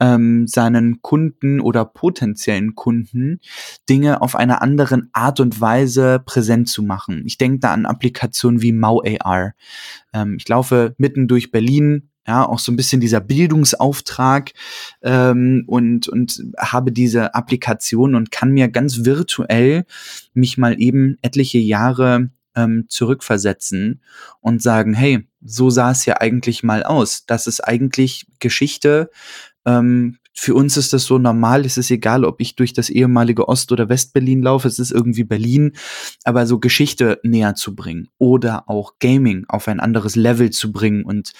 [0.00, 3.40] ähm, seinen Kunden oder potenziellen Kunden
[3.88, 7.22] Dinge auf einer anderen Art und Weise präsent zu machen.
[7.26, 9.52] Ich denke da an Applikationen wie Mau AR.
[10.12, 14.52] Ähm, ich laufe mitten durch Berlin, ja, auch so ein bisschen dieser Bildungsauftrag
[15.02, 19.84] ähm, und, und habe diese Applikation und kann mir ganz virtuell
[20.32, 24.02] mich mal eben etliche Jahre ähm, zurückversetzen
[24.40, 27.24] und sagen, hey, so sah es ja eigentlich mal aus.
[27.26, 29.10] Das ist eigentlich Geschichte
[29.66, 33.48] ähm, für uns ist das so normal, es ist egal, ob ich durch das ehemalige
[33.48, 35.72] Ost- oder Westberlin laufe, es ist irgendwie Berlin,
[36.24, 41.04] aber so Geschichte näher zu bringen oder auch Gaming auf ein anderes Level zu bringen
[41.04, 41.32] und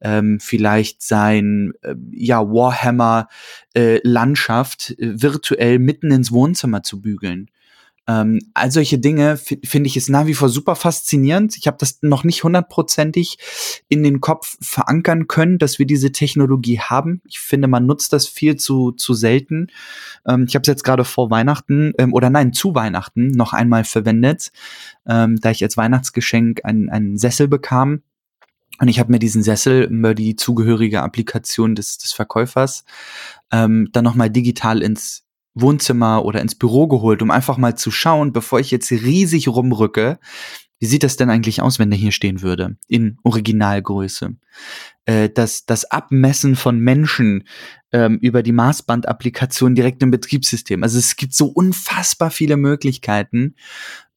[0.00, 3.28] ähm, vielleicht sein äh, ja Warhammer
[3.74, 7.50] äh, Landschaft äh, virtuell mitten ins Wohnzimmer zu bügeln
[8.08, 11.56] ähm, all solche Dinge finde ich es nach wie vor super faszinierend.
[11.56, 13.38] Ich habe das noch nicht hundertprozentig
[13.88, 17.20] in den Kopf verankern können, dass wir diese Technologie haben.
[17.24, 19.68] Ich finde, man nutzt das viel zu, zu selten.
[20.26, 23.84] Ähm, ich habe es jetzt gerade vor Weihnachten ähm, oder nein, zu Weihnachten noch einmal
[23.84, 24.52] verwendet,
[25.08, 28.02] ähm, da ich als Weihnachtsgeschenk einen, einen Sessel bekam.
[28.78, 32.84] Und ich habe mir diesen Sessel über die zugehörige Applikation des, des Verkäufers
[33.50, 35.25] ähm, dann nochmal digital ins
[35.56, 40.18] Wohnzimmer oder ins Büro geholt, um einfach mal zu schauen, bevor ich jetzt riesig rumrücke,
[40.78, 42.76] wie sieht das denn eigentlich aus, wenn der hier stehen würde?
[42.86, 44.36] In Originalgröße.
[45.06, 47.44] Äh, das, das Abmessen von Menschen
[47.92, 50.82] ähm, über die Maßbandapplikation direkt im Betriebssystem.
[50.82, 53.54] Also es gibt so unfassbar viele Möglichkeiten.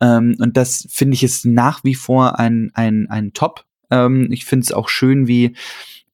[0.02, 3.64] Ähm, und das finde ich ist nach wie vor ein, ein, ein Top.
[3.90, 5.56] Ähm, ich finde es auch schön, wie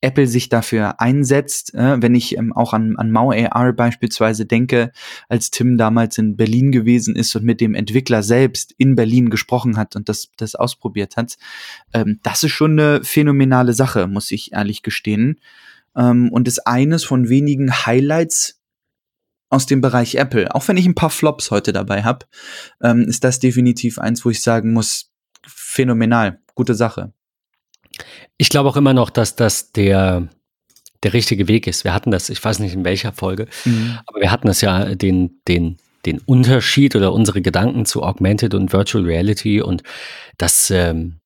[0.02, 1.74] Apple sich dafür einsetzt.
[1.74, 4.92] Äh, wenn ich ähm, auch an, an Mau AR beispielsweise denke,
[5.30, 9.78] als Tim damals in Berlin gewesen ist und mit dem Entwickler selbst in Berlin gesprochen
[9.78, 11.38] hat und das, das ausprobiert hat,
[11.94, 15.40] ähm, das ist schon eine phänomenale Sache, muss ich ehrlich gestehen.
[15.96, 18.60] Ähm, und ist eines von wenigen Highlights
[19.50, 20.54] aus dem Bereich Apple.
[20.54, 22.26] Auch wenn ich ein paar Flops heute dabei habe,
[22.82, 25.12] ähm, ist das definitiv eins, wo ich sagen muss,
[25.48, 27.14] phänomenal, gute Sache.
[28.38, 30.28] Ich glaube auch immer noch, dass das der,
[31.04, 31.84] der richtige Weg ist.
[31.84, 34.00] Wir hatten das, ich weiß nicht in welcher Folge, mhm.
[34.06, 38.74] aber wir hatten das ja, den, den, den Unterschied oder unsere Gedanken zu Augmented und
[38.74, 39.84] Virtual Reality und
[40.38, 41.20] das, ähm,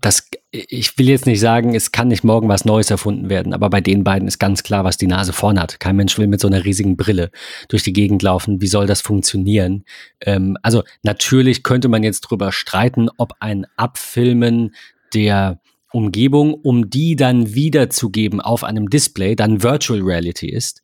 [0.00, 3.70] das, ich will jetzt nicht sagen, es kann nicht morgen was Neues erfunden werden, aber
[3.70, 5.80] bei den beiden ist ganz klar, was die Nase vorn hat.
[5.80, 7.30] Kein Mensch will mit so einer riesigen Brille
[7.68, 8.60] durch die Gegend laufen.
[8.60, 9.84] Wie soll das funktionieren?
[10.20, 14.74] Ähm, also natürlich könnte man jetzt drüber streiten, ob ein Abfilmen
[15.14, 15.60] der
[15.92, 20.82] Umgebung, um die dann wiederzugeben auf einem Display, dann Virtual Reality ist.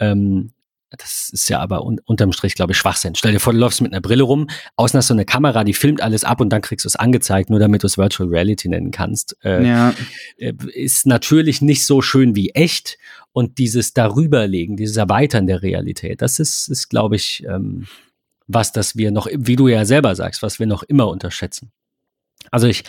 [0.00, 0.52] Ähm,
[0.90, 3.14] das ist ja aber un unterm Strich, glaube ich, Schwachsinn.
[3.14, 5.74] Stell dir vor, du läufst mit einer Brille rum, außen hast du eine Kamera, die
[5.74, 8.68] filmt alles ab und dann kriegst du es angezeigt, nur damit du es Virtual Reality
[8.68, 9.36] nennen kannst.
[9.44, 9.94] Äh, ja.
[10.38, 12.96] Äh, ist natürlich nicht so schön wie echt.
[13.32, 17.86] Und dieses Darüberlegen, dieses Erweitern der Realität, das ist, ist glaube ich, ähm,
[18.46, 21.70] was das wir noch, wie du ja selber sagst, was wir noch immer unterschätzen.
[22.50, 22.84] Also ich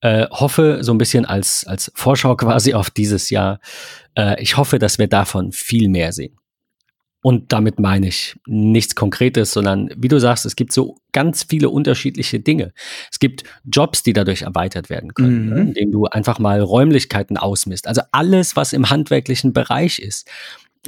[0.00, 3.60] äh, hoffe so ein bisschen als, als Vorschau quasi auf dieses Jahr,
[4.16, 6.36] äh, ich hoffe, dass wir davon viel mehr sehen.
[7.24, 11.70] Und damit meine ich nichts Konkretes, sondern wie du sagst, es gibt so ganz viele
[11.70, 12.74] unterschiedliche Dinge.
[13.10, 15.68] Es gibt Jobs, die dadurch erweitert werden können, ne, mhm.
[15.68, 17.88] indem du einfach mal Räumlichkeiten ausmisst.
[17.88, 20.28] Also alles, was im handwerklichen Bereich ist.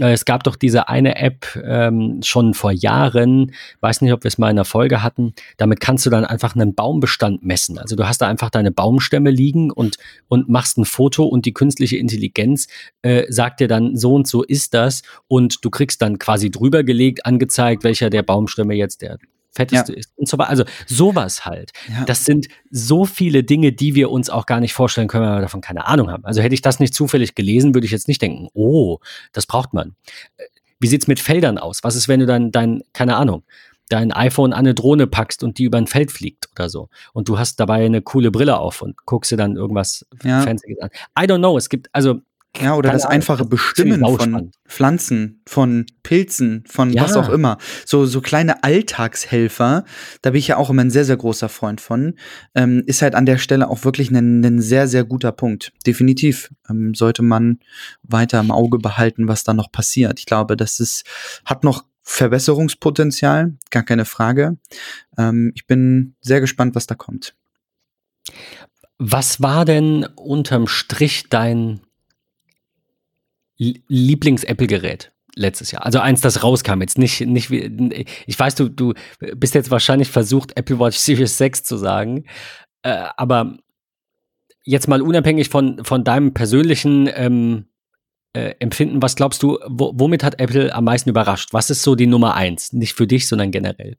[0.00, 4.28] Äh, es gab doch diese eine App ähm, schon vor Jahren, weiß nicht, ob wir
[4.28, 5.34] es mal in der Folge hatten.
[5.56, 7.78] Damit kannst du dann einfach einen Baumbestand messen.
[7.78, 9.96] Also du hast da einfach deine Baumstämme liegen und,
[10.28, 12.68] und machst ein Foto und die künstliche Intelligenz
[13.02, 15.02] äh, sagt dir dann, so und so ist das.
[15.28, 19.18] Und du kriegst dann quasi drüber gelegt, angezeigt, welcher der Baumstämme jetzt der
[19.56, 19.98] fetteste ja.
[19.98, 20.50] ist und so weiter.
[20.50, 21.72] Also sowas halt.
[21.88, 22.04] Ja.
[22.04, 25.40] Das sind so viele Dinge, die wir uns auch gar nicht vorstellen können, wenn wir
[25.40, 26.24] davon keine Ahnung haben.
[26.24, 28.98] Also hätte ich das nicht zufällig gelesen, würde ich jetzt nicht denken, oh,
[29.32, 29.96] das braucht man.
[30.36, 30.44] Äh,
[30.78, 31.82] wie sieht's mit Feldern aus?
[31.82, 33.44] Was ist, wenn du dann dein, keine Ahnung,
[33.88, 36.88] dein iPhone an eine Drohne packst und die über ein Feld fliegt oder so.
[37.12, 40.42] Und du hast dabei eine coole Brille auf und guckst dir dann irgendwas ja.
[40.42, 40.90] Fancyes an.
[41.18, 41.56] I don't know.
[41.56, 42.20] Es gibt, also
[42.60, 47.02] ja, oder das einfache Bestimmen von Pflanzen, von Pilzen, von ja.
[47.02, 47.58] was auch immer.
[47.84, 49.84] So, so kleine Alltagshelfer,
[50.22, 52.14] da bin ich ja auch immer ein sehr, sehr großer Freund von,
[52.54, 55.72] ähm, ist halt an der Stelle auch wirklich ein, ein sehr, sehr guter Punkt.
[55.86, 57.58] Definitiv ähm, sollte man
[58.02, 60.18] weiter im Auge behalten, was da noch passiert.
[60.18, 61.04] Ich glaube, das ist,
[61.44, 64.56] hat noch Verbesserungspotenzial, gar keine Frage.
[65.18, 67.34] Ähm, ich bin sehr gespannt, was da kommt.
[68.98, 71.80] Was war denn unterm Strich dein
[73.58, 75.84] Lieblings-Apple-Gerät letztes Jahr?
[75.84, 78.94] Also eins, das rauskam jetzt nicht, nicht wie, ich weiß, du, du
[79.34, 82.24] bist jetzt wahrscheinlich versucht, Apple Watch Series 6 zu sagen,
[82.82, 83.56] äh, aber
[84.64, 87.66] jetzt mal unabhängig von, von deinem persönlichen ähm,
[88.32, 91.52] äh, Empfinden, was glaubst du, wo, womit hat Apple am meisten überrascht?
[91.52, 92.72] Was ist so die Nummer eins?
[92.72, 93.96] Nicht für dich, sondern generell.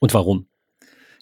[0.00, 0.48] Und warum?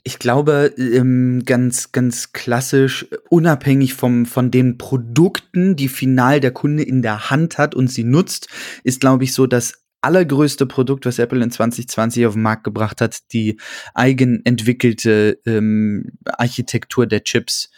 [0.07, 6.85] Ich glaube, ähm, ganz, ganz klassisch, unabhängig vom, von den Produkten, die final der Kunde
[6.85, 8.47] in der Hand hat und sie nutzt,
[8.85, 13.01] ist, glaube ich, so das allergrößte Produkt, was Apple in 2020 auf den Markt gebracht
[13.01, 13.59] hat, die
[13.95, 17.73] eigenentwickelte ähm, Architektur der Chips.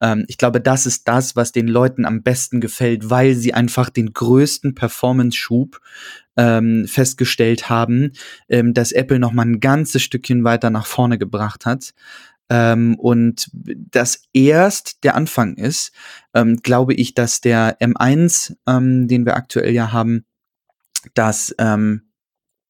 [0.00, 3.90] Ähm, ich glaube, das ist das, was den Leuten am besten gefällt, weil sie einfach
[3.90, 5.80] den größten Performance-Schub
[6.36, 8.12] ähm, festgestellt haben,
[8.48, 11.94] ähm, dass Apple noch mal ein ganzes Stückchen weiter nach vorne gebracht hat.
[12.50, 15.92] Ähm, und das erst der Anfang ist,
[16.34, 20.24] ähm, glaube ich, dass der M1, ähm, den wir aktuell ja haben,
[21.14, 22.02] das ähm,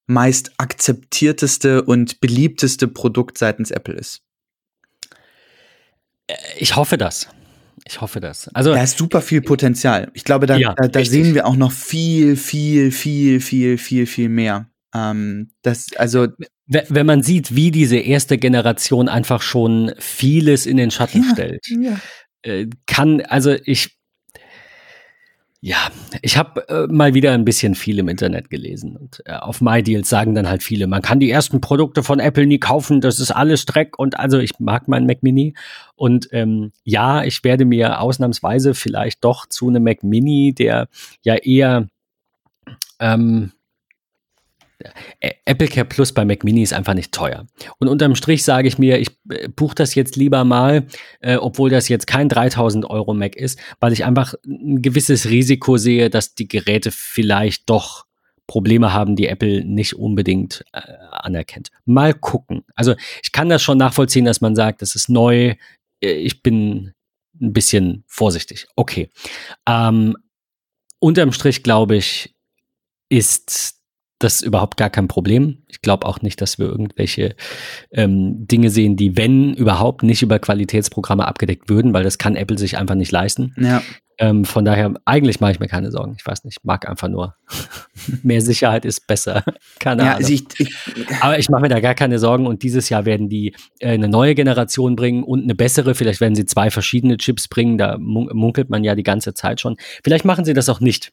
[0.07, 4.23] meist akzeptierteste und beliebteste Produkt seitens Apple ist.
[6.59, 7.29] Ich hoffe das.
[7.87, 8.49] Ich hoffe das.
[8.55, 10.11] Also da ist super viel Potenzial.
[10.15, 14.07] Ich glaube, da, ja, da, da sehen wir auch noch viel, viel, viel, viel, viel,
[14.07, 14.71] viel mehr.
[14.95, 16.29] Ähm, das, also
[16.67, 21.67] wenn man sieht, wie diese erste Generation einfach schon vieles in den Schatten ja, stellt,
[21.69, 22.01] ja.
[22.43, 23.99] Äh, kann, also ich,
[25.67, 25.79] ja,
[26.21, 30.11] ich habe äh, mal wieder ein bisschen viel im Internet gelesen und äh, auf MyDeals
[30.11, 33.31] sagen dann halt viele, man kann die ersten Produkte von Apple nie kaufen, das ist
[33.31, 35.55] alles Dreck und also ich mag meinen Mac Mini
[35.95, 40.89] und ähm, ja, ich werde mir ausnahmsweise vielleicht doch zu einem Mac Mini, der
[41.23, 41.89] ja eher
[43.01, 43.53] ähm,
[45.45, 47.47] Apple Care Plus bei Mac Mini ist einfach nicht teuer.
[47.79, 50.87] Und unterm Strich sage ich mir, ich äh, buche das jetzt lieber mal,
[51.21, 55.77] äh, obwohl das jetzt kein 3000 Euro Mac ist, weil ich einfach ein gewisses Risiko
[55.77, 58.07] sehe, dass die Geräte vielleicht doch
[58.47, 61.71] Probleme haben, die Apple nicht unbedingt äh, anerkennt.
[61.87, 62.65] Mal gucken.
[62.75, 65.55] Also ich kann das schon nachvollziehen, dass man sagt, das ist neu.
[66.01, 66.93] Äh, ich bin
[67.41, 68.67] ein bisschen vorsichtig.
[68.77, 69.09] Okay.
[69.67, 70.17] Ähm,
[70.99, 72.35] unterm Strich glaube ich,
[73.09, 73.81] ist
[74.19, 75.63] das ist überhaupt gar kein Problem.
[75.69, 77.35] Ich glaube auch nicht, dass wir irgendwelche
[77.91, 82.59] ähm, Dinge sehen, die, wenn überhaupt, nicht über Qualitätsprogramme abgedeckt würden, weil das kann Apple
[82.59, 83.55] sich einfach nicht leisten.
[83.59, 83.83] Ja.
[84.17, 86.15] Ähm, von daher, eigentlich mache ich mir keine Sorgen.
[86.17, 87.35] Ich weiß nicht, mag einfach nur.
[88.23, 89.43] Mehr Sicherheit ist besser.
[89.81, 90.31] keine ja, Ahnung.
[90.31, 90.75] Ich, ich,
[91.21, 94.09] Aber ich mache mir da gar keine Sorgen und dieses Jahr werden die äh, eine
[94.09, 95.97] neue Generation bringen und eine bessere.
[95.97, 97.77] Vielleicht werden sie zwei verschiedene Chips bringen.
[97.77, 99.77] Da munkelt man ja die ganze Zeit schon.
[100.05, 101.13] Vielleicht machen sie das auch nicht.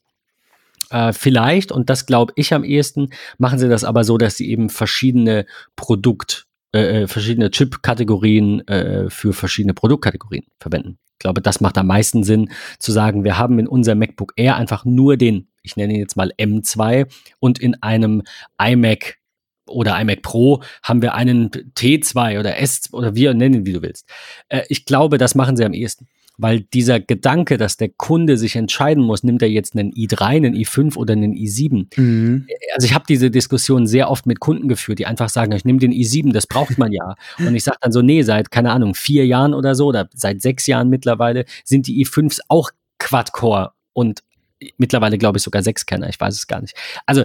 [0.91, 4.49] Äh, vielleicht, und das glaube ich am ehesten, machen sie das aber so, dass sie
[4.49, 10.99] eben verschiedene Produkt, äh, äh, verschiedene Chip-Kategorien äh, für verschiedene Produktkategorien verwenden.
[11.13, 14.55] Ich glaube, das macht am meisten Sinn, zu sagen, wir haben in unserem MacBook Air
[14.55, 17.07] einfach nur den, ich nenne ihn jetzt mal M2
[17.39, 18.23] und in einem
[18.61, 19.19] iMac
[19.67, 24.09] oder iMac Pro haben wir einen T2 oder S oder wie nennen, wie du willst.
[24.49, 26.07] Äh, ich glaube, das machen sie am ehesten
[26.41, 30.55] weil dieser Gedanke, dass der Kunde sich entscheiden muss, nimmt er jetzt einen i3, einen
[30.55, 31.99] i5 oder einen i7.
[31.99, 32.47] Mhm.
[32.73, 35.77] Also ich habe diese Diskussion sehr oft mit Kunden geführt, die einfach sagen, ich nehme
[35.77, 37.13] den i7, das braucht man ja.
[37.37, 40.41] Und ich sage dann so, nee, seit, keine Ahnung, vier Jahren oder so, oder seit
[40.41, 44.23] sechs Jahren mittlerweile, sind die i5s auch Quad-Core und
[44.77, 46.75] mittlerweile glaube ich sogar Sechskerner, ich weiß es gar nicht.
[47.05, 47.23] Also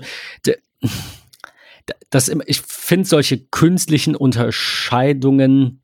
[2.10, 5.80] das, ich finde solche künstlichen Unterscheidungen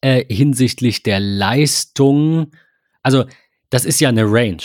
[0.00, 2.52] äh, hinsichtlich der Leistung,
[3.02, 3.24] also
[3.70, 4.62] das ist ja eine Range.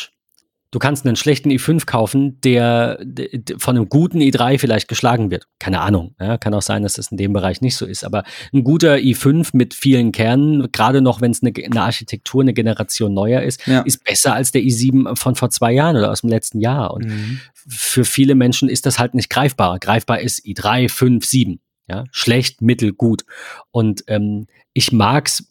[0.70, 5.48] Du kannst einen schlechten i5 kaufen, der, der von einem guten i3 vielleicht geschlagen wird.
[5.60, 6.14] Keine Ahnung.
[6.20, 8.04] Ja, kann auch sein, dass das in dem Bereich nicht so ist.
[8.04, 12.54] Aber ein guter i5 mit vielen Kernen, gerade noch wenn es eine, eine, Architektur, eine
[12.54, 13.80] Generation neuer ist, ja.
[13.82, 16.94] ist besser als der i7 von vor zwei Jahren oder aus dem letzten Jahr.
[16.94, 17.40] Und mhm.
[17.66, 19.80] für viele Menschen ist das halt nicht greifbar.
[19.80, 21.62] Greifbar ist i3, 5, 7.
[21.88, 23.26] Ja, schlecht, mittel, gut.
[23.72, 25.48] Und ähm, ich mag's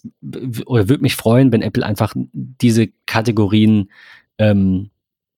[0.66, 3.90] oder würde mich freuen, wenn Apple einfach diese Kategorien
[4.38, 4.90] ähm,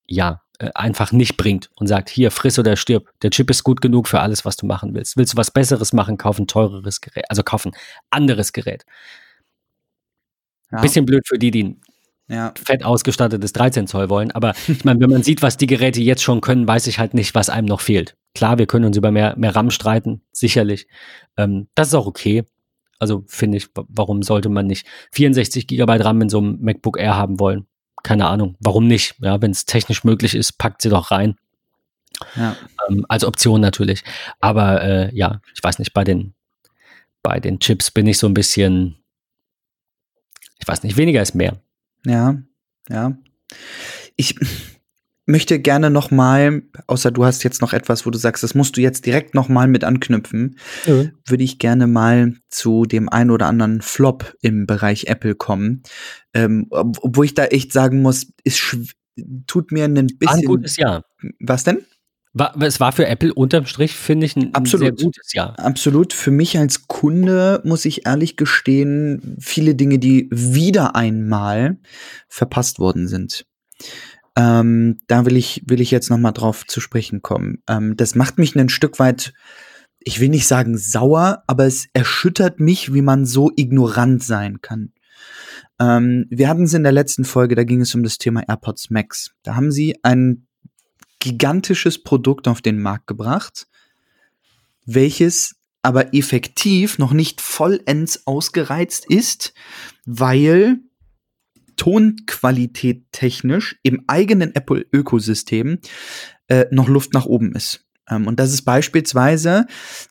[0.07, 3.09] ja äh, einfach nicht bringt und sagt, hier friss oder stirb.
[3.21, 5.15] Der Chip ist gut genug für alles, was du machen willst.
[5.15, 7.71] Willst du was Besseres machen, kauf ein teureres Gerät, also kauf ein
[8.09, 8.85] anderes Gerät.
[10.69, 10.81] Ja.
[10.81, 11.77] Bisschen blöd für die, die
[12.27, 12.53] ja.
[12.61, 14.31] fett ausgestattetes 13 Zoll wollen.
[14.31, 17.13] Aber ich meine, wenn man sieht, was die Geräte jetzt schon können, weiß ich halt
[17.13, 18.17] nicht, was einem noch fehlt.
[18.35, 20.87] Klar, wir können uns über mehr, mehr RAM streiten, sicherlich.
[21.37, 22.43] Ähm, das ist auch okay.
[22.99, 27.15] Also finde ich, warum sollte man nicht 64 Gigabyte RAM in so einem MacBook Air
[27.15, 27.65] haben wollen?
[28.03, 28.55] Keine Ahnung.
[28.59, 29.15] Warum nicht?
[29.21, 31.35] Ja, wenn es technisch möglich ist, packt sie doch rein.
[32.35, 32.55] Ja.
[32.87, 34.03] Ähm, als Option natürlich.
[34.39, 36.33] Aber äh, ja, ich weiß nicht, bei den,
[37.23, 38.97] bei den Chips bin ich so ein bisschen,
[40.59, 41.61] ich weiß nicht, weniger ist mehr.
[42.05, 42.37] Ja,
[42.89, 43.17] ja.
[44.15, 44.35] Ich
[45.29, 48.75] möchte gerne noch mal, außer du hast jetzt noch etwas, wo du sagst, das musst
[48.75, 51.05] du jetzt direkt noch mal mit anknüpfen, Ja.
[51.27, 55.83] würde ich gerne mal zu dem ein oder anderen Flop im Bereich Apple kommen.
[56.33, 58.91] Ähm, obwohl ich da echt sagen muss, schw-
[59.47, 60.43] tut mir ein War ein bisschen.
[60.45, 61.05] gutes Jahr.
[61.39, 61.79] Was denn?
[62.33, 64.97] War, es war für Apple unterm Strich, finde ich, ein, ein Absolut.
[64.99, 65.57] sehr gutes Jahr.
[65.59, 66.13] Absolut.
[66.13, 71.77] Für mich als Kunde muss ich ehrlich gestehen, viele Dinge, die wieder einmal
[72.27, 73.45] verpasst worden sind.
[74.39, 77.61] Ähm, da will ich, will ich jetzt noch mal drauf zu sprechen kommen.
[77.67, 79.33] Ähm, das macht mich ein Stück weit,
[79.99, 84.93] ich will nicht sagen sauer, aber es erschüttert mich, wie man so ignorant sein kann.
[85.77, 88.89] Ähm, wir hatten es in der letzten Folge, da ging es um das Thema AirPods
[88.91, 89.31] Max.
[89.43, 90.47] Da haben sie ein
[91.19, 93.67] gigantisches Produkt auf den Markt gebracht,
[94.85, 99.53] welches aber effektiv noch nicht vollends ausgereizt ist,
[100.05, 100.79] weil
[101.79, 105.79] Tonqualität technisch im eigenen Apple-Ökosystem
[106.49, 107.85] äh, noch Luft nach oben ist.
[108.09, 109.65] Ähm, und das ist beispielsweise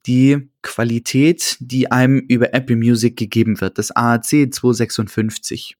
[0.07, 5.77] die Qualität, die einem über Apple Music gegeben wird, das AAC 256.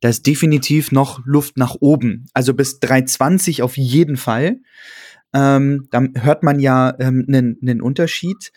[0.00, 2.26] Da ist definitiv noch Luft nach oben.
[2.32, 4.60] Also bis 320 auf jeden Fall.
[5.34, 8.52] Ähm, dann hört man ja ähm, einen einen Unterschied.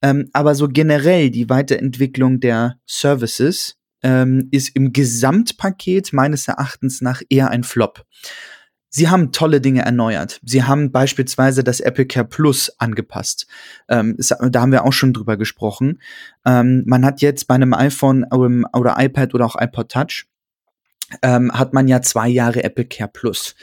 [0.00, 3.76] Ähm, aber so generell die Weiterentwicklung der Services
[4.06, 8.04] ähm, ist im Gesamtpaket meines Erachtens nach eher ein Flop.
[8.88, 10.38] Sie haben tolle Dinge erneuert.
[10.44, 13.48] Sie haben beispielsweise das Apple Care Plus angepasst.
[13.88, 16.00] Ähm, es- da haben wir auch schon drüber gesprochen.
[16.46, 20.26] Ähm, man hat jetzt bei einem iPhone ähm, oder iPad oder auch iPod Touch
[21.22, 23.56] ähm, hat man ja zwei Jahre Apple Care Plus.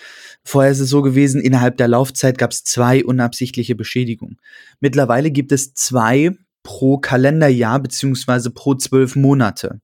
[0.43, 4.39] Vorher ist es so gewesen, innerhalb der Laufzeit gab es zwei unabsichtliche Beschädigungen.
[4.81, 6.31] Mittlerweile gibt es zwei
[6.63, 9.79] pro Kalenderjahr beziehungsweise pro zwölf Monate.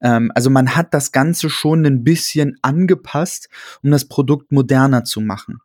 [0.00, 3.48] Ähm, also man hat das Ganze schon ein bisschen angepasst,
[3.82, 5.60] um das Produkt moderner zu machen.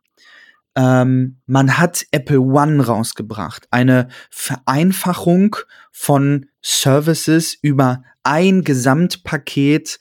[0.76, 5.56] Ähm, man hat Apple One rausgebracht, eine Vereinfachung
[5.90, 9.98] von Services über ein Gesamtpaket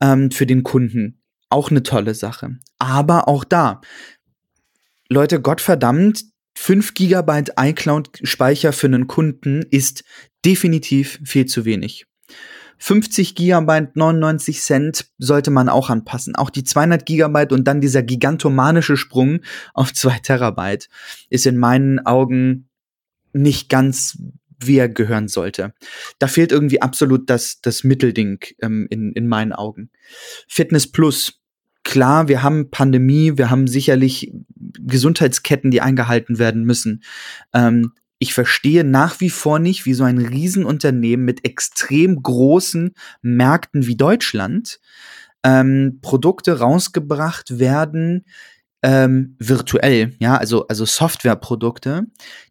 [0.00, 1.20] ähm, für den Kunden.
[1.48, 2.58] Auch eine tolle Sache.
[2.78, 3.80] Aber auch da,
[5.08, 6.24] Leute, Gottverdammt,
[6.56, 10.04] 5 GB iCloud-Speicher für einen Kunden ist
[10.44, 12.06] definitiv viel zu wenig.
[12.82, 16.34] 50 GB 99 Cent sollte man auch anpassen.
[16.34, 19.38] Auch die 200 GB und dann dieser gigantomanische Sprung
[19.72, 20.88] auf 2 Terabyte
[21.30, 22.68] ist in meinen Augen
[23.32, 24.18] nicht ganz
[24.58, 25.74] wie er gehören sollte.
[26.18, 29.90] Da fehlt irgendwie absolut das, das Mittelding ähm, in, in meinen Augen.
[30.48, 31.40] Fitness Plus.
[31.84, 37.02] Klar, wir haben Pandemie, wir haben sicherlich Gesundheitsketten, die eingehalten werden müssen.
[37.52, 43.88] Ähm, ich verstehe nach wie vor nicht, wie so ein Riesenunternehmen mit extrem großen Märkten
[43.88, 44.78] wie Deutschland
[45.42, 48.24] ähm, Produkte rausgebracht werden,
[48.80, 52.04] ähm, virtuell, ja, also, also Softwareprodukte,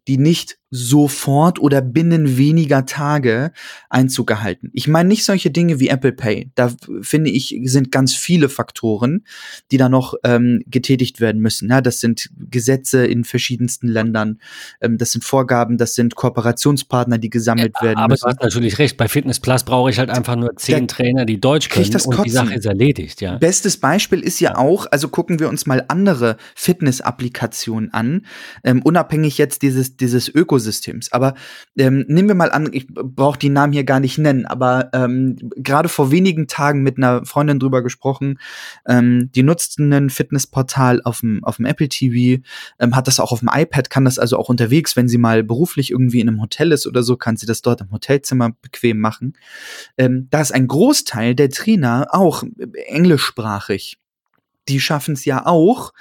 [0.08, 3.52] die nicht sofort oder binnen weniger Tage
[3.90, 4.70] Einzug gehalten.
[4.72, 6.50] Ich meine nicht solche Dinge wie Apple Pay.
[6.54, 9.26] Da finde ich, sind ganz viele Faktoren,
[9.70, 11.68] die da noch ähm, getätigt werden müssen.
[11.68, 14.38] Ja, das sind Gesetze in verschiedensten Ländern,
[14.80, 18.22] ähm, das sind Vorgaben, das sind Kooperationspartner, die gesammelt werden Aber müssen.
[18.22, 18.96] du hast natürlich recht.
[18.96, 22.24] Bei Fitness Plus brauche ich halt einfach nur zehn Trainer, die Deutsch können das und
[22.24, 22.30] die.
[22.30, 23.36] Sache ist erledigt, ja.
[23.36, 28.24] Bestes Beispiel ist ja auch, also gucken wir uns mal andere Fitness-Applikationen an,
[28.64, 30.61] ähm, unabhängig jetzt dieses, dieses Ökosystems.
[31.12, 31.34] Aber
[31.76, 35.36] ähm, nehmen wir mal an, ich brauche die Namen hier gar nicht nennen, aber ähm,
[35.56, 38.38] gerade vor wenigen Tagen mit einer Freundin drüber gesprochen,
[38.86, 42.42] ähm, die nutzt ein Fitnessportal auf dem, auf dem Apple TV,
[42.78, 45.42] ähm, hat das auch auf dem iPad, kann das also auch unterwegs, wenn sie mal
[45.42, 49.00] beruflich irgendwie in einem Hotel ist oder so, kann sie das dort im Hotelzimmer bequem
[49.00, 49.34] machen.
[49.98, 52.44] Ähm, da ist ein Großteil der Trainer auch
[52.86, 53.98] englischsprachig.
[54.68, 55.92] Die schaffen es ja auch,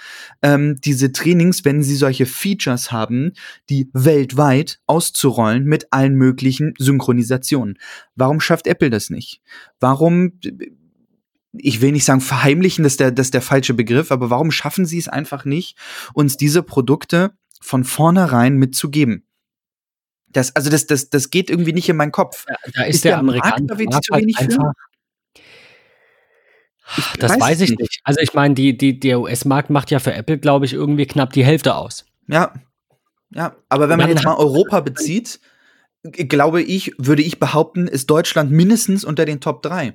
[0.42, 3.34] ähm, diese Trainings, wenn sie solche Features haben,
[3.70, 7.80] die weltweit auszurollen mit allen möglichen Synchronisationen.
[8.16, 9.42] Warum schafft Apple das nicht?
[9.80, 10.40] Warum,
[11.54, 14.52] ich will nicht sagen verheimlichen, das ist der, das ist der falsche Begriff, aber warum
[14.52, 15.78] schaffen sie es einfach nicht,
[16.14, 19.26] uns diese Produkte von vornherein mitzugeben?
[20.28, 22.46] Das, also das, das, das geht irgendwie nicht in meinen Kopf.
[22.48, 24.72] Da, da ist, Ist der der Markt Amerikaner da wirklich zu
[26.98, 27.18] einfach.
[27.18, 27.80] Das weiß ich nicht.
[27.80, 28.02] nicht.
[28.04, 31.34] Also ich meine, die, die, der US-Markt macht ja für Apple, glaube ich, irgendwie knapp
[31.34, 32.06] die Hälfte aus.
[32.28, 32.54] Ja.
[33.34, 35.40] Ja, aber wenn man jetzt mal Europa bezieht,
[36.04, 39.94] glaube ich, würde ich behaupten, ist Deutschland mindestens unter den Top 3.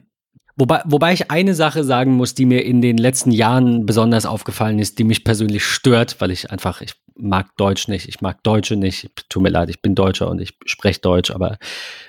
[0.59, 4.79] Wobei, wobei ich eine Sache sagen muss, die mir in den letzten Jahren besonders aufgefallen
[4.79, 8.77] ist, die mich persönlich stört, weil ich einfach, ich mag Deutsch nicht, ich mag Deutsche
[8.77, 9.11] nicht.
[9.29, 11.59] Tut mir leid, ich bin Deutscher und ich spreche Deutsch, aber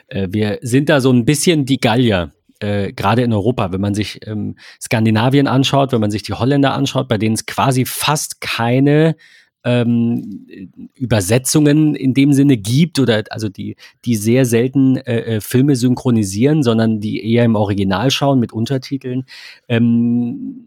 [0.08, 2.32] äh, wir sind da so ein bisschen die Gallier.
[2.60, 6.74] Äh, gerade in Europa, wenn man sich ähm, Skandinavien anschaut, wenn man sich die Holländer
[6.74, 9.16] anschaut, bei denen es quasi fast keine
[9.64, 10.47] ähm,
[10.95, 16.64] Übersetzungen in dem Sinne gibt oder also die, die sehr selten äh, äh, Filme synchronisieren,
[16.64, 19.26] sondern die eher im Original schauen mit Untertiteln.
[19.68, 20.66] Ähm,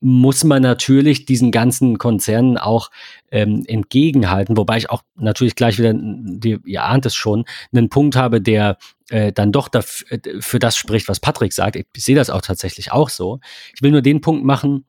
[0.00, 2.90] muss man natürlich diesen ganzen Konzernen auch
[3.30, 8.14] ähm, entgegenhalten, wobei ich auch natürlich gleich wieder, die, ihr ahnt es schon, einen Punkt
[8.14, 8.76] habe, der
[9.08, 11.76] äh, dann doch dafür, äh, für das spricht, was Patrick sagt.
[11.76, 13.40] Ich, ich sehe das auch tatsächlich auch so.
[13.74, 14.84] Ich will nur den Punkt machen,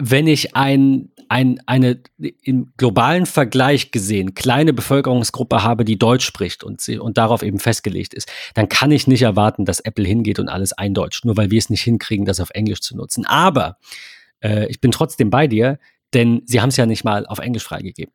[0.00, 2.00] wenn ich ein, ein, eine
[2.42, 7.58] im globalen Vergleich gesehen kleine Bevölkerungsgruppe habe, die Deutsch spricht und, sie, und darauf eben
[7.58, 11.50] festgelegt ist, dann kann ich nicht erwarten, dass Apple hingeht und alles eindeutscht, nur weil
[11.50, 13.26] wir es nicht hinkriegen, das auf Englisch zu nutzen.
[13.26, 13.76] Aber
[14.42, 15.78] äh, ich bin trotzdem bei dir,
[16.14, 18.12] denn sie haben es ja nicht mal auf Englisch freigegeben.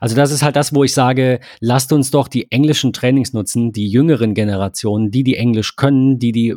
[0.00, 3.72] Also das ist halt das, wo ich sage, lasst uns doch die englischen Trainings nutzen,
[3.72, 6.54] die jüngeren Generationen, die die Englisch können, die die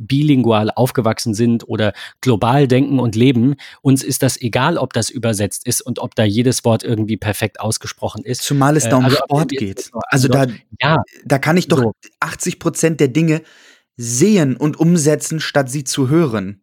[0.00, 3.54] bilingual aufgewachsen sind oder global denken und leben.
[3.82, 7.60] Uns ist das egal, ob das übersetzt ist und ob da jedes Wort irgendwie perfekt
[7.60, 8.42] ausgesprochen ist.
[8.42, 9.90] Zumal es da um äh, also, Sport geht.
[10.08, 10.46] Also da,
[10.80, 11.92] ja, da kann ich doch so.
[12.20, 13.42] 80 Prozent der Dinge
[13.96, 16.62] sehen und umsetzen, statt sie zu hören.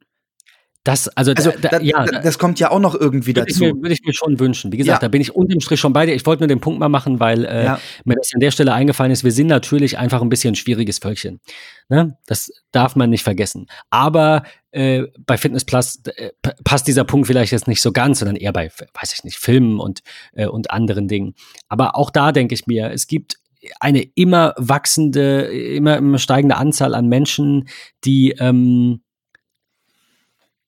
[0.84, 3.66] Das, also, also da, da, ja, das kommt ja auch noch irgendwie würde dazu.
[3.66, 4.72] Ich mir, würde ich mir schon wünschen.
[4.72, 5.08] Wie gesagt, ja.
[5.08, 6.16] da bin ich unterm Strich schon bei dir.
[6.16, 7.80] Ich wollte nur den Punkt mal machen, weil äh, ja.
[8.04, 9.24] mir das an der Stelle eingefallen ist.
[9.24, 11.40] Wir sind natürlich einfach ein bisschen ein schwieriges Völkchen.
[11.88, 12.18] Ne?
[12.26, 13.68] Das darf man nicht vergessen.
[13.92, 16.32] Aber äh, bei Fitness Plus äh,
[16.64, 19.80] passt dieser Punkt vielleicht jetzt nicht so ganz, sondern eher bei, weiß ich nicht, Filmen
[19.80, 20.02] und,
[20.34, 21.36] äh, und anderen Dingen.
[21.70, 23.38] Aber auch da denke ich mir, es gibt
[23.80, 27.68] eine immer wachsende, immer, immer steigende Anzahl an Menschen,
[28.04, 29.02] die ähm,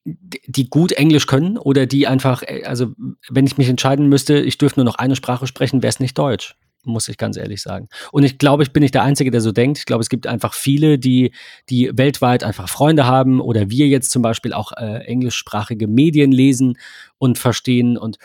[0.06, 2.93] die gut Englisch können oder die einfach, äh, also
[3.30, 6.18] wenn ich mich entscheiden müsste, ich dürfte nur noch eine Sprache sprechen, wäre es nicht
[6.18, 7.88] Deutsch, muss ich ganz ehrlich sagen.
[8.12, 9.78] Und ich glaube, ich bin nicht der Einzige, der so denkt.
[9.78, 11.32] Ich glaube, es gibt einfach viele, die,
[11.70, 16.78] die weltweit einfach Freunde haben oder wir jetzt zum Beispiel auch äh, englischsprachige Medien lesen
[17.18, 17.97] und verstehen.
[17.97, 18.18] Und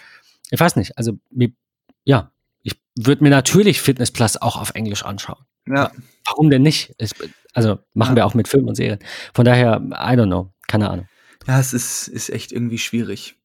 [0.51, 1.13] ich weiß nicht, also
[2.05, 5.45] ja, ich würde mir natürlich Fitness Plus auch auf Englisch anschauen.
[5.69, 5.93] Ja.
[6.27, 6.95] Warum denn nicht?
[6.99, 7.15] Es,
[7.53, 8.17] also machen ja.
[8.17, 8.99] wir auch mit Filmen und Serien.
[9.35, 11.07] Von daher, I don't know, keine Ahnung.
[11.49, 13.37] Ja, es ist, ist echt irgendwie schwierig.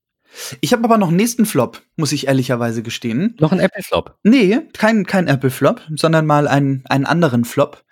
[0.61, 3.35] Ich habe aber noch einen nächsten Flop, muss ich ehrlicherweise gestehen.
[3.39, 4.17] Noch ein Apple-Flop?
[4.23, 7.85] Nee, kein, kein Apple-Flop, sondern mal einen, einen anderen Flop.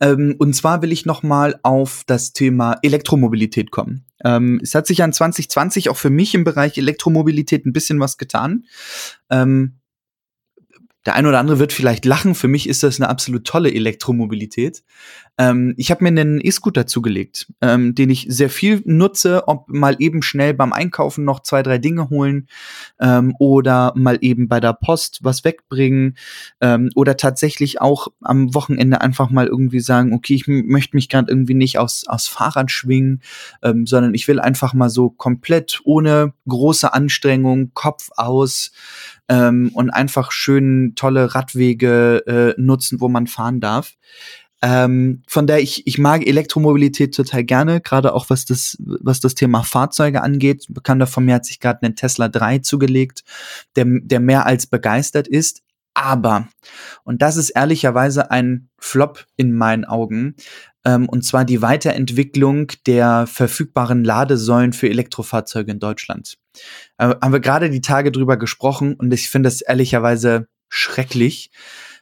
[0.00, 4.04] Ähm, und zwar will ich noch mal auf das Thema Elektromobilität kommen.
[4.24, 8.16] Ähm, es hat sich an 2020 auch für mich im Bereich Elektromobilität ein bisschen was
[8.16, 8.64] getan.
[9.28, 9.80] Ähm,
[11.06, 12.34] der eine oder andere wird vielleicht lachen.
[12.34, 14.84] Für mich ist das eine absolut tolle Elektromobilität.
[15.38, 19.96] Ähm, ich habe mir einen E-Scooter zugelegt, ähm, den ich sehr viel nutze, ob mal
[20.00, 22.48] eben schnell beim Einkaufen noch zwei, drei Dinge holen
[23.00, 26.16] ähm, oder mal eben bei der Post was wegbringen
[26.60, 31.30] ähm, oder tatsächlich auch am Wochenende einfach mal irgendwie sagen, okay, ich möchte mich gerade
[31.30, 33.22] irgendwie nicht aus, aus Fahrrad schwingen,
[33.62, 38.72] ähm, sondern ich will einfach mal so komplett ohne große Anstrengung, Kopf aus,
[39.28, 43.94] ähm, und einfach schön tolle Radwege äh, nutzen, wo man fahren darf.
[44.60, 49.34] Ähm, von der ich, ich mag Elektromobilität total gerne, gerade auch was das, was das
[49.34, 50.66] Thema Fahrzeuge angeht.
[50.68, 53.22] Ein Bekannter von mir hat sich gerade einen Tesla 3 zugelegt,
[53.76, 55.62] der, der mehr als begeistert ist.
[55.94, 56.48] Aber,
[57.02, 60.36] und das ist ehrlicherweise ein Flop in meinen Augen,
[60.84, 66.38] ähm, und zwar die Weiterentwicklung der verfügbaren Ladesäulen für Elektrofahrzeuge in Deutschland.
[66.98, 71.50] Äh, haben wir gerade die Tage drüber gesprochen und ich finde das ehrlicherweise schrecklich.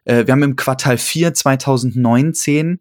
[0.07, 2.81] Äh, wir haben im Quartal 4 2019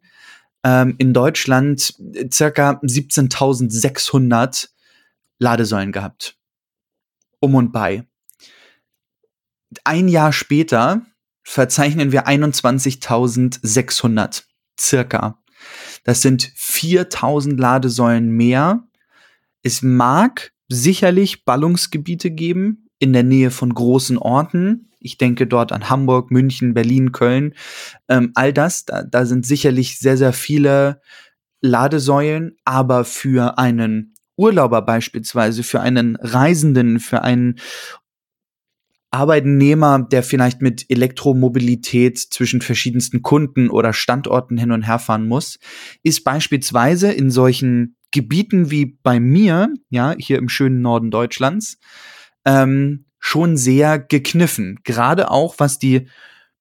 [0.63, 1.93] ähm, in Deutschland
[2.32, 4.69] circa 17.600
[5.38, 6.38] Ladesäulen gehabt.
[7.41, 8.05] Um und bei.
[9.84, 11.01] Ein Jahr später
[11.43, 14.43] verzeichnen wir 21.600
[14.80, 15.43] circa.
[16.03, 18.88] Das sind 4000 Ladesäulen mehr.
[19.61, 24.91] Es mag sicherlich Ballungsgebiete geben in der Nähe von großen Orten.
[25.06, 27.53] Ich denke dort an Hamburg, München, Berlin, Köln.
[28.10, 31.01] Ähm, all das, da, da sind sicherlich sehr, sehr viele
[31.62, 37.56] Ladesäulen, aber für einen Urlauber beispielsweise, für einen Reisenden, für einen
[39.12, 45.58] Arbeitnehmer, der vielleicht mit Elektromobilität zwischen verschiedensten Kunden oder Standorten hin und her fahren muss,
[46.03, 51.78] ist beispielsweise in solchen Gebieten wie bei mir, ja, hier im schönen Norden Deutschlands,
[52.43, 54.82] ähm, schon sehr gekniffen.
[54.84, 56.07] Gerade auch was die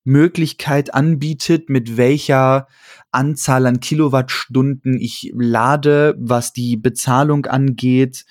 [0.03, 2.69] Möglichkeit anbietet, mit welcher
[3.11, 8.25] Anzahl an Kilowattstunden ich lade, was die Bezahlung angeht.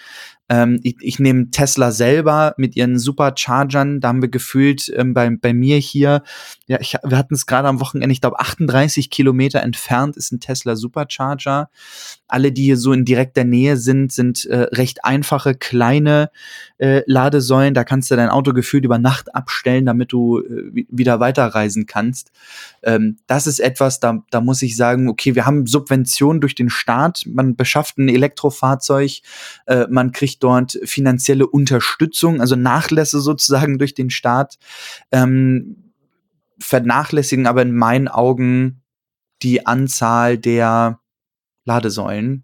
[0.50, 5.30] Ähm, ich, ich nehme Tesla selber mit ihren Superchargern, da haben wir gefühlt ähm, bei,
[5.30, 6.24] bei mir hier,
[6.68, 10.40] ja, ich, wir hatten es gerade am Wochenende, ich glaube 38 Kilometer entfernt ist ein
[10.40, 11.70] Tesla Supercharger.
[12.28, 16.32] Alle, die hier so in direkter Nähe sind, sind äh, recht einfache, kleine
[16.78, 17.74] äh, Ladesäulen.
[17.74, 22.32] Da kannst du dein Auto gefühlt über Nacht abstellen, damit du äh, wieder weiterreisen kannst.
[22.82, 26.70] Ähm, das ist etwas, da, da muss ich sagen, okay, wir haben Subventionen durch den
[26.70, 29.22] Staat, man beschafft ein Elektrofahrzeug,
[29.68, 34.58] äh, man kriegt dort finanzielle Unterstützung, also Nachlässe sozusagen durch den Staat,
[35.12, 35.94] ähm,
[36.60, 38.84] vernachlässigen aber in meinen Augen
[39.42, 41.00] die Anzahl der
[41.66, 42.44] Ladesäulen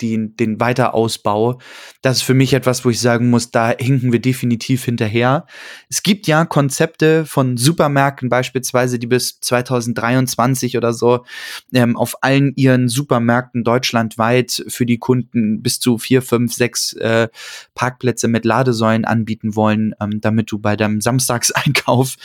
[0.00, 1.60] den, den Weiterausbau.
[2.02, 5.46] Das ist für mich etwas, wo ich sagen muss, da hinken wir definitiv hinterher.
[5.88, 11.24] Es gibt ja Konzepte von Supermärkten beispielsweise, die bis 2023 oder so
[11.72, 17.28] ähm, auf allen ihren Supermärkten deutschlandweit für die Kunden bis zu vier, fünf, sechs äh,
[17.74, 22.16] Parkplätze mit Ladesäulen anbieten wollen, ähm, damit du bei deinem Samstagseinkauf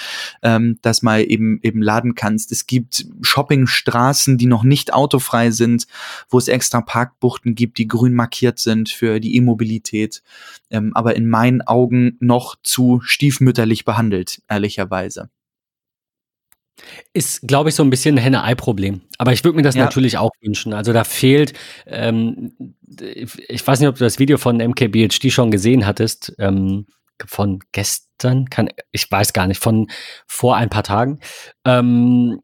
[0.41, 2.51] ähm, das mal eben eben laden kannst.
[2.51, 5.87] Es gibt Shoppingstraßen, die noch nicht autofrei sind,
[6.29, 10.21] wo es extra Parkbuchten gibt gibt, die grün markiert sind für die E-Mobilität,
[10.69, 15.29] ähm, aber in meinen Augen noch zu stiefmütterlich behandelt, ehrlicherweise.
[17.13, 19.01] Ist, glaube ich, so ein bisschen ein Henne-Ei-Problem.
[19.17, 19.85] Aber ich würde mir das ja.
[19.85, 20.73] natürlich auch wünschen.
[20.73, 21.53] Also da fehlt,
[21.87, 22.53] ähm,
[23.47, 26.85] ich weiß nicht, ob du das Video von MKBHD schon gesehen hattest, ähm,
[27.25, 29.87] von gestern, kann, ich weiß gar nicht, von
[30.27, 31.19] vor ein paar Tagen,
[31.63, 32.41] ähm,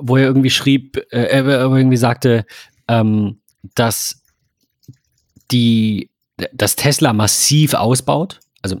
[0.00, 2.46] wo er irgendwie schrieb, äh, er irgendwie sagte,
[2.86, 3.40] ähm,
[3.74, 4.21] dass
[5.52, 6.10] die,
[6.52, 8.80] dass Tesla massiv ausbaut, also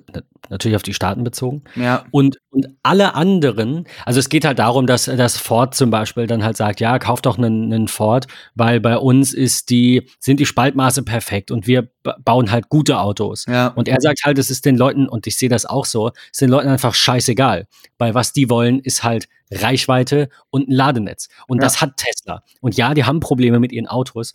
[0.52, 1.62] natürlich auf die Staaten bezogen.
[1.74, 2.04] Ja.
[2.10, 6.44] Und, und alle anderen, also es geht halt darum, dass, dass Ford zum Beispiel dann
[6.44, 10.46] halt sagt, ja, kauf doch einen, einen Ford, weil bei uns ist die, sind die
[10.46, 11.88] Spaltmaße perfekt und wir
[12.24, 13.46] bauen halt gute Autos.
[13.48, 13.68] Ja.
[13.68, 16.32] Und er sagt halt, es ist den Leuten, und ich sehe das auch so, es
[16.32, 17.66] ist den Leuten einfach scheißegal.
[17.98, 21.28] Weil was die wollen, ist halt Reichweite und ein Ladenetz.
[21.46, 21.64] Und ja.
[21.64, 22.42] das hat Tesla.
[22.60, 24.34] Und ja, die haben Probleme mit ihren Autos.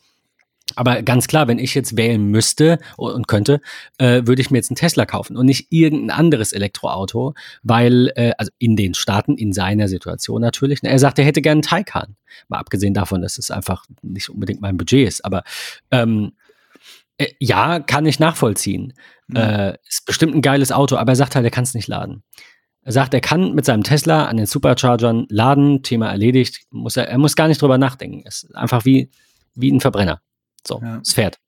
[0.75, 3.61] Aber ganz klar, wenn ich jetzt wählen müsste und könnte,
[3.97, 8.31] äh, würde ich mir jetzt einen Tesla kaufen und nicht irgendein anderes Elektroauto, weil, äh,
[8.37, 10.83] also in den Staaten, in seiner Situation natürlich.
[10.83, 12.15] Er sagt, er hätte gerne einen Taycan.
[12.49, 15.23] Mal abgesehen davon, dass es einfach nicht unbedingt mein Budget ist.
[15.23, 15.43] Aber
[15.91, 16.33] ähm,
[17.17, 18.93] äh, ja, kann ich nachvollziehen.
[19.33, 22.23] Äh, ist bestimmt ein geiles Auto, aber er sagt halt, er kann es nicht laden.
[22.83, 26.61] Er sagt, er kann mit seinem Tesla an den Superchargern laden, Thema erledigt.
[26.71, 28.23] Muss er, er muss gar nicht drüber nachdenken.
[28.25, 29.11] Es ist einfach wie,
[29.55, 30.21] wie ein Verbrenner.
[30.67, 30.99] So, ja.
[31.01, 31.39] es fährt.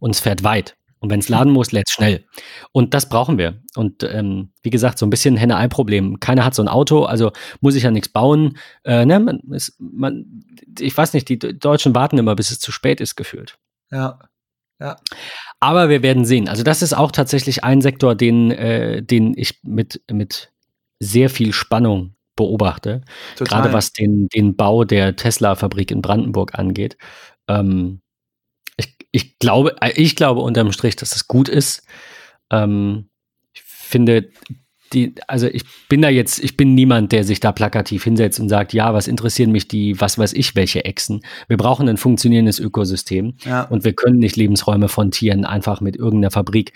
[0.00, 0.76] Und es fährt weit.
[0.98, 2.24] Und wenn es laden muss, lädt es schnell.
[2.72, 3.62] Und das brauchen wir.
[3.76, 6.20] Und ähm, wie gesagt, so ein bisschen Henne-Ei-Problem.
[6.20, 8.56] Keiner hat so ein Auto, also muss ich ja nichts bauen.
[8.84, 10.44] Äh, ne, man, ist, man,
[10.80, 13.58] ich weiß nicht, die Deutschen warten immer, bis es zu spät ist, gefühlt.
[13.90, 14.18] Ja.
[14.80, 14.96] Ja.
[15.60, 16.48] Aber wir werden sehen.
[16.48, 20.52] Also, das ist auch tatsächlich ein Sektor, den, äh, den ich mit, mit
[20.98, 23.02] sehr viel Spannung beobachte.
[23.36, 23.62] Total.
[23.62, 26.96] Gerade was den, den Bau der Tesla-Fabrik in Brandenburg angeht.
[27.48, 28.00] Ähm,
[29.16, 31.82] ich glaube, äh, ich glaube unterm Strich, dass es gut ist.
[32.50, 33.08] Ähm,
[33.54, 34.28] ich finde,
[34.92, 38.48] die, also ich bin da jetzt, ich bin niemand, der sich da plakativ hinsetzt und
[38.50, 41.22] sagt, ja, was interessieren mich die, was weiß ich, welche Echsen.
[41.48, 43.62] Wir brauchen ein funktionierendes Ökosystem ja.
[43.62, 46.72] und wir können nicht Lebensräume von Tieren einfach mit irgendeiner Fabrik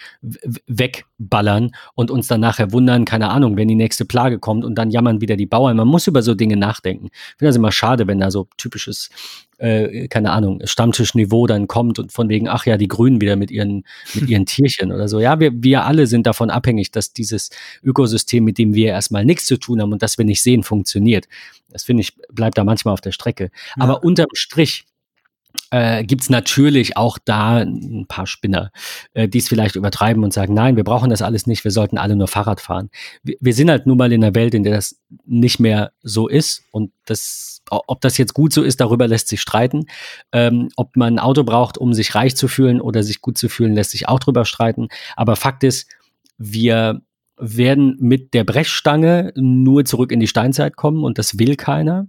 [0.67, 4.91] wegballern und uns dann nachher wundern, keine Ahnung, wenn die nächste Plage kommt und dann
[4.91, 5.77] jammern wieder die Bauern.
[5.77, 7.11] Man muss über so Dinge nachdenken.
[7.13, 9.11] Ich finde das immer schade, wenn da so typisches
[9.61, 13.51] äh, keine Ahnung, Stammtischniveau dann kommt und von wegen, ach ja, die Grünen wieder mit
[13.51, 13.85] ihren,
[14.15, 15.21] mit ihren Tierchen oder so.
[15.21, 17.51] Ja, wir, wir alle sind davon abhängig, dass dieses
[17.83, 21.29] Ökosystem, mit dem wir erstmal nichts zu tun haben und das wir nicht sehen, funktioniert.
[21.69, 23.51] Das finde ich, bleibt da manchmal auf der Strecke.
[23.77, 23.85] Ja.
[23.85, 24.87] Aber unterm Strich,
[25.71, 28.71] äh, gibt es natürlich auch da ein paar Spinner,
[29.15, 31.99] äh, die es vielleicht übertreiben und sagen, nein, wir brauchen das alles nicht, wir sollten
[31.99, 32.91] alle nur Fahrrad fahren.
[33.23, 36.29] Wir, wir sind halt nun mal in einer Welt, in der das nicht mehr so
[36.29, 39.87] ist und das, ob das jetzt gut so ist, darüber lässt sich streiten.
[40.33, 43.49] Ähm, ob man ein Auto braucht, um sich reich zu fühlen oder sich gut zu
[43.49, 44.89] fühlen, lässt sich auch drüber streiten.
[45.17, 45.89] Aber Fakt ist,
[46.37, 47.01] wir
[47.37, 52.07] werden mit der Brechstange nur zurück in die Steinzeit kommen und das will keiner.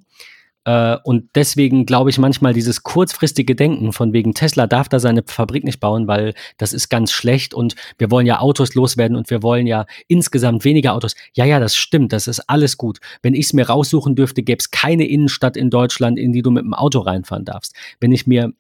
[0.66, 5.24] Äh, und deswegen glaube ich manchmal dieses kurzfristige Denken von wegen Tesla darf da seine
[5.26, 9.30] Fabrik nicht bauen, weil das ist ganz schlecht und wir wollen ja Autos loswerden und
[9.30, 11.16] wir wollen ja insgesamt weniger Autos.
[11.34, 13.00] Ja, ja, das stimmt, das ist alles gut.
[13.24, 16.52] Wenn ich es mir raussuchen dürfte, gäbe es keine Innenstadt in Deutschland, in die du
[16.52, 17.76] mit dem Auto reinfahren darfst.
[18.00, 18.54] Wenn ich mir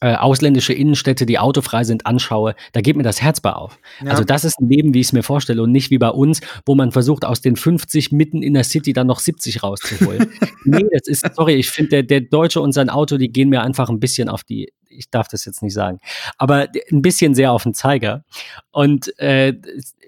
[0.00, 3.78] äh, ausländische Innenstädte, die autofrei sind, anschaue, da geht mir das Herz bei auf.
[4.02, 4.10] Ja.
[4.10, 6.40] Also das ist ein Leben, wie ich es mir vorstelle und nicht wie bei uns,
[6.66, 10.30] wo man versucht, aus den 50 mitten in der City dann noch 70 rauszuholen.
[10.64, 13.62] nee, das ist, sorry, ich finde, der, der Deutsche und sein Auto, die gehen mir
[13.62, 15.98] einfach ein bisschen auf die, ich darf das jetzt nicht sagen.
[16.36, 18.24] Aber ein bisschen sehr auf den Zeiger.
[18.70, 19.54] Und äh,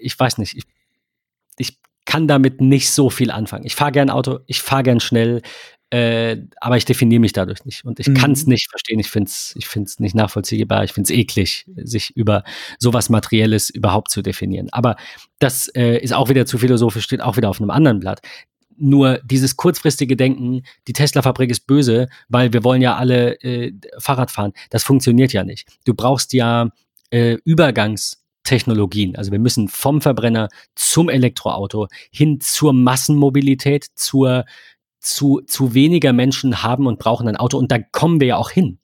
[0.01, 0.65] ich weiß nicht, ich,
[1.57, 3.65] ich kann damit nicht so viel anfangen.
[3.67, 5.43] Ich fahre gern Auto, ich fahre gern schnell,
[5.91, 7.85] äh, aber ich definiere mich dadurch nicht.
[7.85, 8.15] Und ich mhm.
[8.15, 9.01] kann es nicht verstehen.
[9.01, 10.85] Ich finde es ich find's nicht nachvollziehbar.
[10.85, 12.45] Ich finde es eklig, sich über
[12.79, 14.69] sowas Materielles überhaupt zu definieren.
[14.71, 14.97] Aber
[15.41, 18.21] das äh, ist auch wieder zu philosophisch, steht auch wieder auf einem anderen Blatt.
[18.77, 24.31] Nur dieses kurzfristige Denken, die Tesla-Fabrik ist böse, weil wir wollen ja alle äh, Fahrrad
[24.31, 24.53] fahren.
[24.71, 25.69] Das funktioniert ja nicht.
[25.85, 26.71] Du brauchst ja
[27.11, 29.17] äh, Übergangstechnologien.
[29.17, 34.45] Also wir müssen vom Verbrenner zum Elektroauto hin zur Massenmobilität, zur
[35.01, 37.59] zu, zu weniger Menschen haben und brauchen ein Auto.
[37.59, 38.79] Und da kommen wir ja auch hin.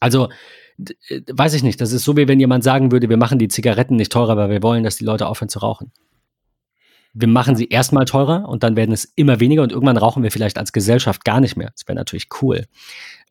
[0.00, 0.28] Also,
[1.08, 3.48] äh, weiß ich nicht, das ist so wie wenn jemand sagen würde, wir machen die
[3.48, 5.92] Zigaretten nicht teurer, weil wir wollen, dass die Leute aufhören zu rauchen
[7.18, 10.30] wir machen sie erstmal teurer und dann werden es immer weniger und irgendwann rauchen wir
[10.30, 11.70] vielleicht als Gesellschaft gar nicht mehr.
[11.70, 12.66] Das wäre natürlich cool.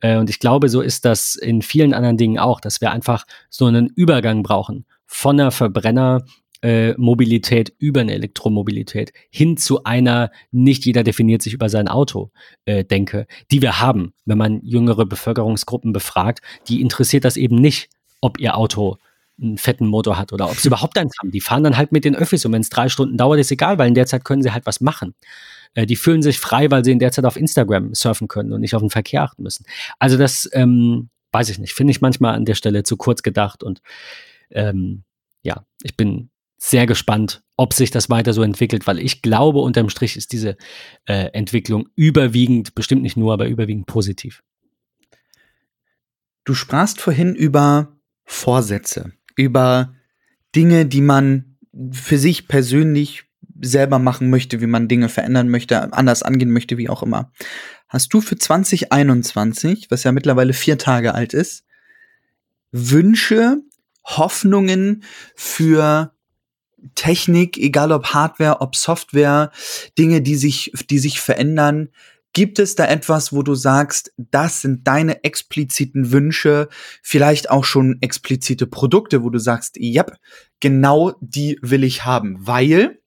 [0.01, 3.25] Äh, und ich glaube, so ist das in vielen anderen Dingen auch, dass wir einfach
[3.51, 6.95] so einen Übergang brauchen von einer Verbrennermobilität äh,
[7.77, 12.31] über eine Elektromobilität hin zu einer, nicht jeder definiert sich über sein Auto,
[12.65, 14.13] äh, denke, die wir haben.
[14.25, 17.89] Wenn man jüngere Bevölkerungsgruppen befragt, die interessiert das eben nicht,
[18.19, 18.97] ob ihr Auto
[19.39, 21.29] einen fetten Motor hat oder ob sie überhaupt eins haben.
[21.29, 23.77] Die fahren dann halt mit den Öffis und wenn es drei Stunden dauert, ist egal,
[23.77, 25.13] weil in der Zeit können sie halt was machen.
[25.75, 28.61] Äh, die fühlen sich frei, weil sie in der Zeit auf Instagram surfen können und
[28.61, 29.65] nicht auf den Verkehr achten müssen.
[29.99, 33.61] Also das ähm, weiß ich nicht, finde ich manchmal an der Stelle zu kurz gedacht
[33.61, 33.81] und
[34.49, 35.03] ähm,
[35.43, 39.89] ja, ich bin sehr gespannt, ob sich das weiter so entwickelt, weil ich glaube, unterm
[39.89, 40.57] Strich ist diese
[41.05, 44.43] äh, Entwicklung überwiegend, bestimmt nicht nur, aber überwiegend positiv.
[46.43, 49.93] Du sprachst vorhin über Vorsätze über
[50.55, 51.57] Dinge, die man
[51.91, 53.23] für sich persönlich
[53.61, 57.31] selber machen möchte, wie man Dinge verändern möchte, anders angehen möchte, wie auch immer.
[57.87, 61.65] Hast du für 2021, was ja mittlerweile vier Tage alt ist,
[62.71, 63.61] Wünsche,
[64.03, 65.03] Hoffnungen
[65.35, 66.14] für
[66.93, 69.51] Technik, egal ob Hardware, ob Software,
[69.97, 71.89] Dinge, die sich, die sich verändern,
[72.35, 76.67] Gibt es da etwas, wo du sagst, das sind deine expliziten Wünsche,
[77.01, 80.05] vielleicht auch schon explizite Produkte, wo du sagst, ja,
[80.59, 82.99] genau die will ich haben, weil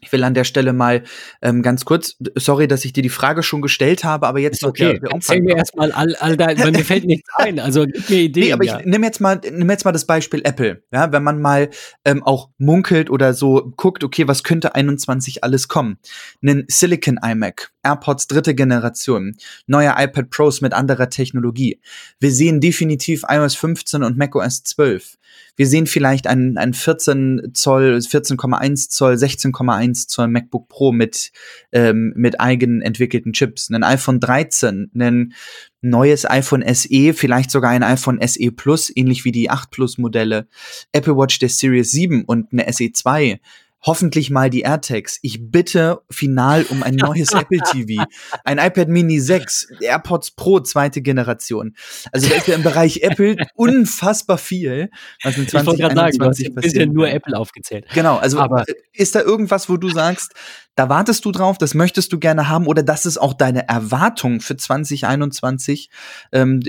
[0.00, 1.04] ich will an der Stelle mal
[1.40, 4.68] ähm, ganz kurz, sorry, dass ich dir die Frage schon gestellt habe, aber jetzt ist
[4.68, 4.92] okay.
[4.92, 7.58] Der, der Erzähl mir erstmal all, all dein, weil mir fällt nichts ein.
[7.58, 8.46] Also gib mir Ideen.
[8.46, 8.78] Nee, aber ja.
[8.80, 10.82] ich nehme jetzt mal, nimm jetzt mal das Beispiel Apple.
[10.92, 11.70] Ja, wenn man mal
[12.04, 15.98] ähm, auch munkelt oder so guckt, okay, was könnte 21 alles kommen?
[16.42, 21.80] Einen Silicon iMac, AirPods dritte Generation, neue iPad Pros mit anderer Technologie.
[22.18, 25.16] Wir sehen definitiv iOS 15 und macOS 12.
[25.56, 31.32] Wir sehen vielleicht ein, ein 14 Zoll, 14,1 Zoll, 16,1 Zoll MacBook Pro mit,
[31.72, 35.32] ähm, mit eigen entwickelten Chips, ein iPhone 13, ein
[35.80, 40.46] neues iPhone SE, vielleicht sogar ein iPhone SE Plus, ähnlich wie die 8 Plus Modelle,
[40.92, 43.40] Apple Watch der Series 7 und eine SE 2
[43.86, 45.18] hoffentlich mal die AirTags.
[45.22, 48.04] Ich bitte final um ein neues Apple TV,
[48.44, 51.74] ein iPad Mini 6, AirPods Pro zweite Generation.
[52.12, 54.90] Also da ist ja im Bereich Apple unfassbar viel,
[55.22, 56.88] was in 2021 passiert.
[56.88, 57.86] Ich nur Apple aufgezählt.
[57.94, 60.32] Genau, also Aber ist da irgendwas, wo du sagst,
[60.74, 64.40] da wartest du drauf, das möchtest du gerne haben oder das ist auch deine Erwartung
[64.40, 65.90] für 2021
[66.32, 66.60] ähm,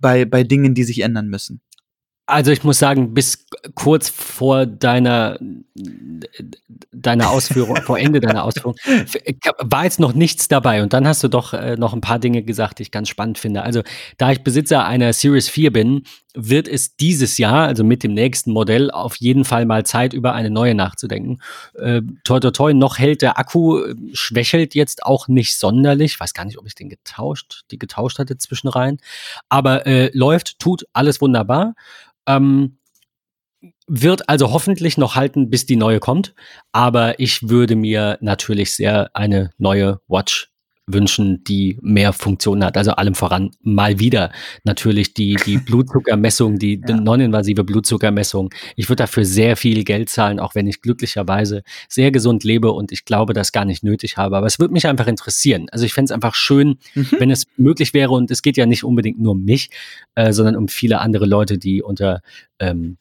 [0.00, 1.60] bei, bei Dingen, die sich ändern müssen?
[2.26, 5.38] Also ich muss sagen, bis kurz vor deiner,
[6.92, 8.76] deiner Ausführung, vor Ende deiner Ausführung,
[9.58, 10.82] war jetzt noch nichts dabei.
[10.82, 13.38] Und dann hast du doch äh, noch ein paar Dinge gesagt, die ich ganz spannend
[13.38, 13.62] finde.
[13.62, 13.82] Also
[14.16, 16.04] da ich Besitzer einer Series 4 bin,
[16.34, 20.34] wird es dieses Jahr, also mit dem nächsten Modell, auf jeden Fall mal Zeit, über
[20.34, 21.40] eine neue nachzudenken.
[21.74, 26.14] Äh, toi, toi, toi, noch hält der Akku, äh, schwächelt jetzt auch nicht sonderlich.
[26.14, 28.98] Ich weiß gar nicht, ob ich den getauscht, die getauscht hatte zwischenrein.
[29.48, 31.74] Aber äh, läuft, tut alles wunderbar.
[32.26, 32.78] Ähm,
[33.86, 36.34] wird also hoffentlich noch halten, bis die neue kommt.
[36.72, 40.53] Aber ich würde mir natürlich sehr eine neue Watch
[40.86, 42.76] wünschen, die mehr Funktionen hat.
[42.76, 44.30] Also allem voran mal wieder
[44.64, 46.96] natürlich die, die Blutzuckermessung, die ja.
[46.96, 48.52] non-invasive Blutzuckermessung.
[48.76, 52.92] Ich würde dafür sehr viel Geld zahlen, auch wenn ich glücklicherweise sehr gesund lebe und
[52.92, 54.36] ich glaube, das gar nicht nötig habe.
[54.36, 55.66] Aber es würde mich einfach interessieren.
[55.70, 57.08] Also ich fände es einfach schön, mhm.
[57.18, 59.70] wenn es möglich wäre und es geht ja nicht unbedingt nur um mich,
[60.14, 62.20] äh, sondern um viele andere Leute, die unter
[62.58, 62.98] ähm,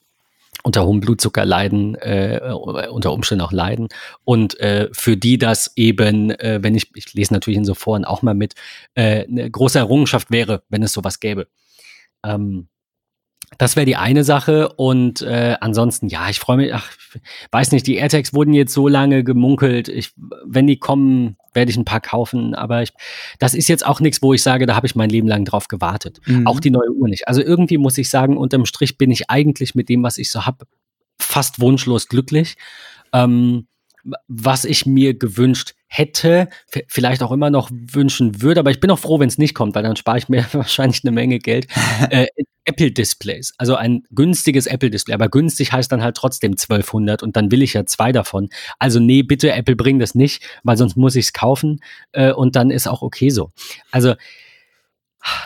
[0.64, 3.89] unter hohem Blutzucker leiden, äh, unter Umständen auch leiden.
[4.24, 8.05] Und äh, für die das eben, äh, wenn ich, ich lese natürlich in so Foren
[8.05, 8.55] auch mal mit,
[8.95, 11.47] äh, eine große Errungenschaft wäre, wenn es sowas gäbe.
[12.26, 12.70] Ähm,
[13.58, 16.89] das wäre die eine Sache und äh, ansonsten, ja, ich freue mich, ach,
[17.52, 19.88] weiß nicht, die AirTags wurden jetzt so lange gemunkelt.
[19.88, 20.14] Ich,
[20.46, 22.91] wenn die kommen, werde ich ein paar kaufen, aber ich,
[23.39, 25.68] das ist jetzt auch nichts, wo ich sage, da habe ich mein Leben lang drauf
[25.68, 26.20] gewartet.
[26.26, 26.48] Mhm.
[26.48, 27.28] Auch die neue Uhr nicht.
[27.28, 30.46] Also irgendwie muss ich sagen, unterm Strich bin ich eigentlich mit dem, was ich so
[30.46, 30.66] habe,
[31.20, 32.56] fast wunschlos glücklich.
[33.14, 33.68] Ähm,
[34.28, 36.50] was ich mir gewünscht hätte,
[36.88, 39.76] vielleicht auch immer noch wünschen würde, aber ich bin auch froh, wenn es nicht kommt,
[39.76, 41.68] weil dann spare ich mir wahrscheinlich eine Menge Geld.
[42.10, 42.26] äh,
[42.66, 47.61] Apple-Displays, also ein günstiges Apple-Display, aber günstig heißt dann halt trotzdem 1200 und dann will
[47.61, 48.49] ich ja zwei davon.
[48.80, 51.82] Also nee, bitte Apple bring das nicht, weil sonst muss ich es kaufen
[52.14, 53.51] äh, und dann ist auch okay so.
[53.91, 54.16] Also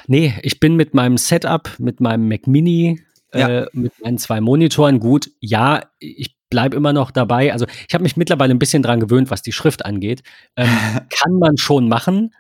[0.08, 3.02] nee, ich bin mit meinem Setup, mit meinem Mac Mini,
[3.34, 3.64] ja.
[3.64, 5.32] äh, mit meinen zwei Monitoren gut.
[5.40, 7.52] Ja, ich bleib immer noch dabei.
[7.52, 10.24] Also ich habe mich mittlerweile ein bisschen dran gewöhnt, was die Schrift angeht.
[10.56, 10.70] Ähm,
[11.10, 12.32] kann man schon machen.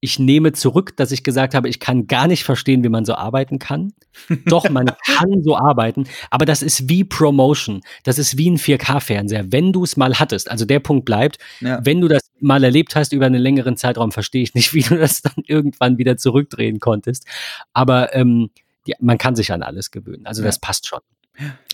[0.00, 3.14] Ich nehme zurück, dass ich gesagt habe, ich kann gar nicht verstehen, wie man so
[3.14, 3.92] arbeiten kann.
[4.46, 7.82] Doch, man kann so arbeiten, aber das ist wie Promotion.
[8.04, 9.52] Das ist wie ein 4K-Fernseher.
[9.52, 11.84] Wenn du es mal hattest, also der Punkt bleibt, ja.
[11.84, 14.96] wenn du das mal erlebt hast über einen längeren Zeitraum, verstehe ich nicht, wie du
[14.96, 17.26] das dann irgendwann wieder zurückdrehen konntest.
[17.72, 18.50] Aber ähm,
[18.86, 20.26] ja, man kann sich an alles gewöhnen.
[20.26, 20.46] Also ja.
[20.46, 21.00] das passt schon.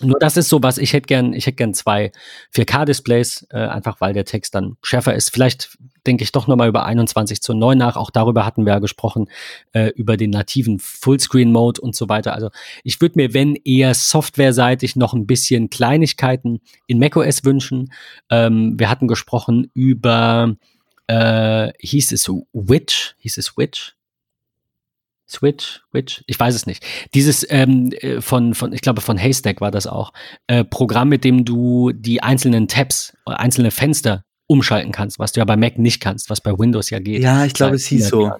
[0.02, 2.12] Nur das ist so was, ich hätte gern, ich hätte gern zwei
[2.54, 5.30] 4K-Displays, äh, einfach weil der Text dann schärfer ist.
[5.30, 7.96] Vielleicht denke ich doch nochmal über 21 zu 9 nach.
[7.96, 9.28] Auch darüber hatten wir ja gesprochen,
[9.72, 12.34] äh, über den nativen Fullscreen-Mode und so weiter.
[12.34, 12.50] Also
[12.84, 17.92] ich würde mir, wenn eher softwareseitig noch ein bisschen Kleinigkeiten in macOS wünschen.
[18.30, 20.54] Ähm, wir hatten gesprochen über,
[21.08, 23.95] äh, hieß es Witch, hieß es Witch?
[25.28, 26.84] Switch, Witch, ich weiß es nicht.
[27.14, 30.12] Dieses ähm, äh, von, von, ich glaube, von Haystack war das auch,
[30.46, 35.44] äh, Programm, mit dem du die einzelnen Tabs, einzelne Fenster umschalten kannst, was du ja
[35.44, 37.22] bei Mac nicht kannst, was bei Windows ja geht.
[37.22, 38.30] Ja, ich glaube, es hieß so.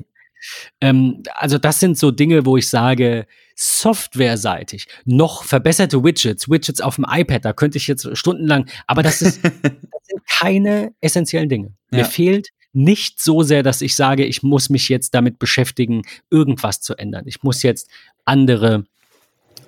[0.80, 3.26] Ähm, also das sind so Dinge, wo ich sage,
[3.56, 9.22] softwareseitig noch verbesserte Widgets, Widgets auf dem iPad, da könnte ich jetzt stundenlang, aber das,
[9.22, 9.72] ist, das
[10.04, 11.74] sind keine essentiellen Dinge.
[11.90, 11.98] Ja.
[11.98, 16.82] Mir fehlt nicht so sehr, dass ich sage, ich muss mich jetzt damit beschäftigen, irgendwas
[16.82, 17.24] zu ändern.
[17.26, 17.88] Ich muss jetzt
[18.26, 18.84] andere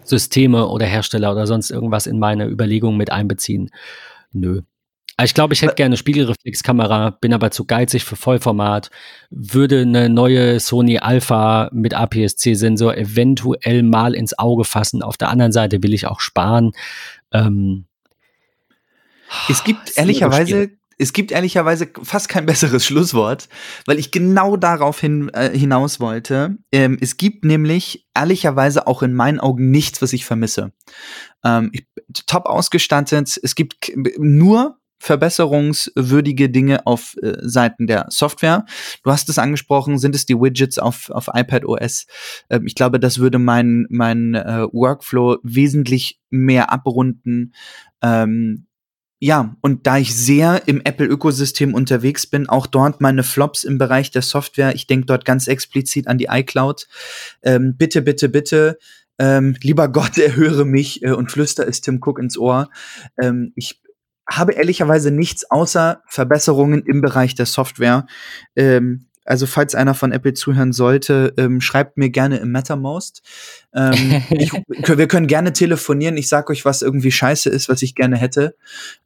[0.04, 3.70] Systeme oder Hersteller oder sonst irgendwas in meine Überlegungen mit einbeziehen.
[4.32, 4.60] Nö.
[5.20, 8.90] Ich glaube, ich hätte gerne eine Spiegelreflexkamera, bin aber zu geizig für Vollformat,
[9.30, 15.02] würde eine neue Sony Alpha mit APS-C-Sensor eventuell mal ins Auge fassen.
[15.02, 16.72] Auf der anderen Seite will ich auch sparen.
[17.32, 17.86] Ähm,
[19.48, 23.48] es gibt ehrlicherweise es gibt ehrlicherweise fast kein besseres Schlusswort,
[23.86, 26.58] weil ich genau darauf hin, äh, hinaus wollte.
[26.72, 30.72] Ähm, es gibt nämlich ehrlicherweise auch in meinen Augen nichts, was ich vermisse.
[31.44, 31.86] Ähm, ich,
[32.26, 33.38] top ausgestattet.
[33.42, 38.64] Es gibt nur verbesserungswürdige Dinge auf äh, Seiten der Software.
[39.04, 42.06] Du hast es angesprochen, sind es die Widgets auf, auf iPad OS?
[42.50, 47.54] Ähm, ich glaube, das würde meinen mein, äh, Workflow wesentlich mehr abrunden.
[48.02, 48.67] Ähm,
[49.20, 54.10] ja, und da ich sehr im Apple-Ökosystem unterwegs bin, auch dort meine Flops im Bereich
[54.12, 56.86] der Software, ich denke dort ganz explizit an die iCloud.
[57.42, 58.78] Ähm, bitte, bitte, bitte,
[59.18, 62.70] ähm, lieber Gott, erhöre mich äh, und flüster es Tim Cook ins Ohr.
[63.20, 63.82] Ähm, ich
[64.30, 68.06] habe ehrlicherweise nichts außer Verbesserungen im Bereich der Software.
[68.54, 73.22] Ähm, also falls einer von Apple zuhören sollte, ähm, schreibt mir gerne im MetaMost.
[73.74, 76.16] Ähm, ich, wir können gerne telefonieren.
[76.16, 78.56] Ich sag euch, was irgendwie scheiße ist, was ich gerne hätte.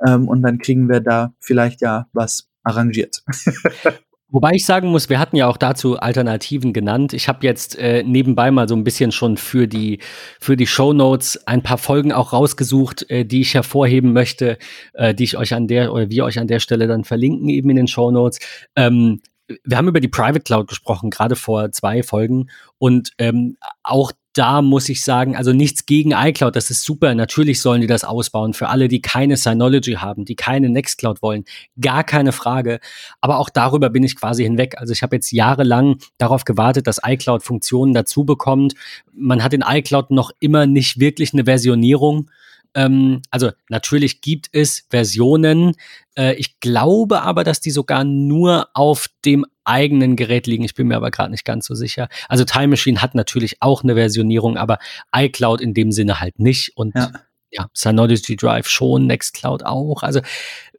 [0.06, 3.24] Ähm, und dann kriegen wir da vielleicht ja was arrangiert.
[4.34, 7.12] Wobei ich sagen muss, wir hatten ja auch dazu Alternativen genannt.
[7.12, 9.98] Ich habe jetzt äh, nebenbei mal so ein bisschen schon für die
[10.40, 14.56] für die Show Notes ein paar Folgen auch rausgesucht, äh, die ich hervorheben möchte,
[14.94, 17.68] äh, die ich euch an der oder wir euch an der Stelle dann verlinken eben
[17.68, 18.38] in den Show Notes.
[18.74, 19.20] Ähm,
[19.64, 22.50] wir haben über die Private Cloud gesprochen, gerade vor zwei Folgen.
[22.78, 27.14] Und ähm, auch da muss ich sagen, also nichts gegen iCloud, das ist super.
[27.14, 31.44] Natürlich sollen die das ausbauen für alle, die keine Synology haben, die keine Nextcloud wollen.
[31.80, 32.80] Gar keine Frage.
[33.20, 34.78] Aber auch darüber bin ich quasi hinweg.
[34.78, 38.74] Also ich habe jetzt jahrelang darauf gewartet, dass iCloud Funktionen dazu bekommt.
[39.12, 42.30] Man hat in iCloud noch immer nicht wirklich eine Versionierung.
[42.74, 45.74] Ähm, also natürlich gibt es Versionen.
[46.16, 50.64] Äh, ich glaube aber, dass die sogar nur auf dem eigenen Gerät liegen.
[50.64, 52.08] Ich bin mir aber gerade nicht ganz so sicher.
[52.28, 54.78] Also Time Machine hat natürlich auch eine Versionierung, aber
[55.14, 56.76] iCloud in dem Sinne halt nicht.
[56.76, 57.12] Und ja,
[57.50, 60.02] ja Synology Drive schon, Nextcloud auch.
[60.02, 60.20] Also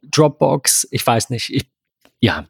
[0.02, 1.50] Dropbox, ich weiß nicht.
[1.54, 1.66] Ich,
[2.20, 2.46] ja,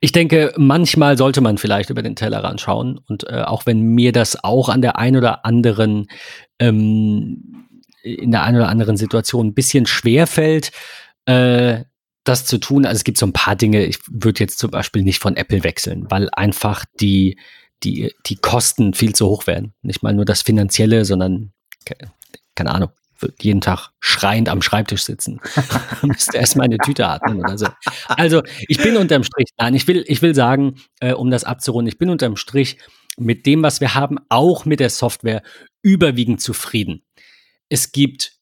[0.00, 4.12] ich denke, manchmal sollte man vielleicht über den Tellerrand schauen und äh, auch wenn mir
[4.12, 6.06] das auch an der einen oder anderen
[6.58, 7.65] ähm,
[8.06, 10.70] in der einen oder anderen Situation ein bisschen schwer fällt,
[11.26, 11.84] äh,
[12.24, 12.86] das zu tun.
[12.86, 15.64] Also es gibt so ein paar Dinge, ich würde jetzt zum Beispiel nicht von Apple
[15.64, 17.38] wechseln, weil einfach die,
[17.82, 19.74] die, die Kosten viel zu hoch werden.
[19.82, 21.52] Nicht mal nur das Finanzielle, sondern
[22.54, 22.90] keine Ahnung,
[23.40, 25.40] jeden Tag schreiend am Schreibtisch sitzen.
[26.02, 27.66] Müsste erst meine Tüte atmen oder so.
[28.08, 31.88] Also ich bin unterm Strich, nein, ich will, ich will sagen, äh, um das abzurunden,
[31.88, 32.78] ich bin unterm Strich
[33.18, 35.42] mit dem, was wir haben, auch mit der Software
[35.82, 37.02] überwiegend zufrieden.
[37.68, 38.36] Es gibt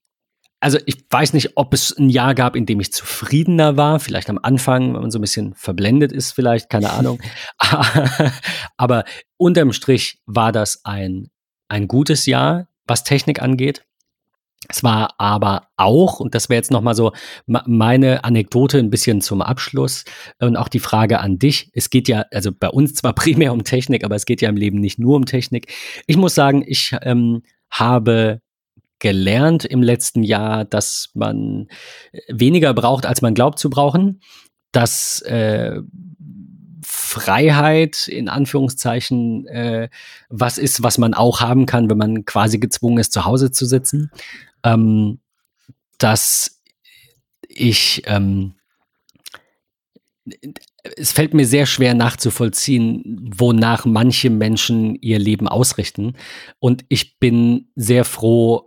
[0.65, 4.01] also ich weiß nicht, ob es ein Jahr gab, in dem ich zufriedener war.
[4.01, 7.21] Vielleicht am Anfang, wenn man so ein bisschen verblendet ist, vielleicht, keine Ahnung.
[8.79, 9.05] Aber
[9.37, 11.29] unterm Strich war das ein,
[11.69, 13.85] ein gutes Jahr, was Technik angeht.
[14.69, 17.13] Es war aber auch, und das wäre jetzt nochmal so
[17.47, 20.07] meine Anekdote ein bisschen zum Abschluss
[20.39, 21.69] und auch die Frage an dich.
[21.75, 24.57] Es geht ja, also bei uns zwar primär um Technik, aber es geht ja im
[24.57, 25.71] Leben nicht nur um Technik.
[26.07, 28.41] Ich muss sagen, ich ähm, habe
[29.05, 31.69] gelernt im letzten Jahr, dass man
[32.13, 34.23] äh, weniger braucht, als man glaubt zu brauchen,
[34.73, 35.79] dass äh,
[36.83, 39.91] Freiheit in Anführungszeichen äh,
[40.31, 43.67] was ist, was man auch haben kann, wenn man quasi gezwungen ist, zu Hause zu
[43.67, 44.11] sitzen.
[44.63, 45.21] Ähm,
[45.99, 46.63] dass
[47.47, 48.55] ich ähm,
[50.97, 56.15] es fällt mir sehr schwer nachzuvollziehen, wonach manche Menschen ihr Leben ausrichten.
[56.59, 58.64] Und ich bin sehr froh,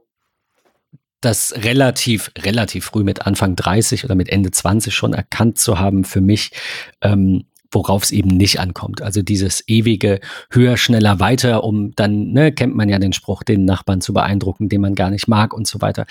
[1.22, 6.04] das relativ, relativ früh mit Anfang 30 oder mit Ende 20 schon erkannt zu haben
[6.04, 6.52] für mich,
[7.02, 9.02] ähm, worauf es eben nicht ankommt.
[9.02, 10.20] Also dieses ewige
[10.52, 14.70] höher, schneller, weiter, um dann, ne, kennt man ja den Spruch, den Nachbarn zu beeindrucken,
[14.70, 16.06] den man gar nicht mag und so weiter.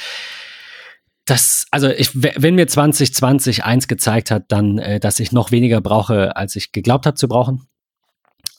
[1.24, 5.80] Das, also ich, wenn mir 2020 eins gezeigt hat, dann, äh, dass ich noch weniger
[5.80, 7.66] brauche, als ich geglaubt habe zu brauchen.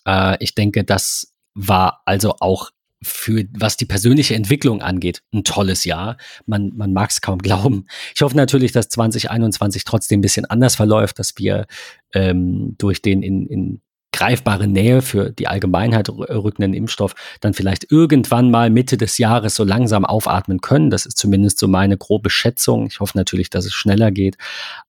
[0.06, 2.72] Äh, ich denke, das war also auch
[3.04, 6.18] für was die persönliche Entwicklung angeht, ein tolles Jahr.
[6.46, 7.86] Man, man mag es kaum glauben.
[8.16, 11.68] Ich hoffe natürlich, dass 2021 trotzdem ein bisschen anders verläuft, dass wir
[12.14, 13.82] ähm, durch den in, in
[14.18, 19.64] greifbare Nähe für die Allgemeinheit rückenden Impfstoff dann vielleicht irgendwann mal Mitte des Jahres so
[19.64, 20.90] langsam aufatmen können.
[20.90, 22.88] Das ist zumindest so meine grobe Schätzung.
[22.88, 24.36] Ich hoffe natürlich, dass es schneller geht.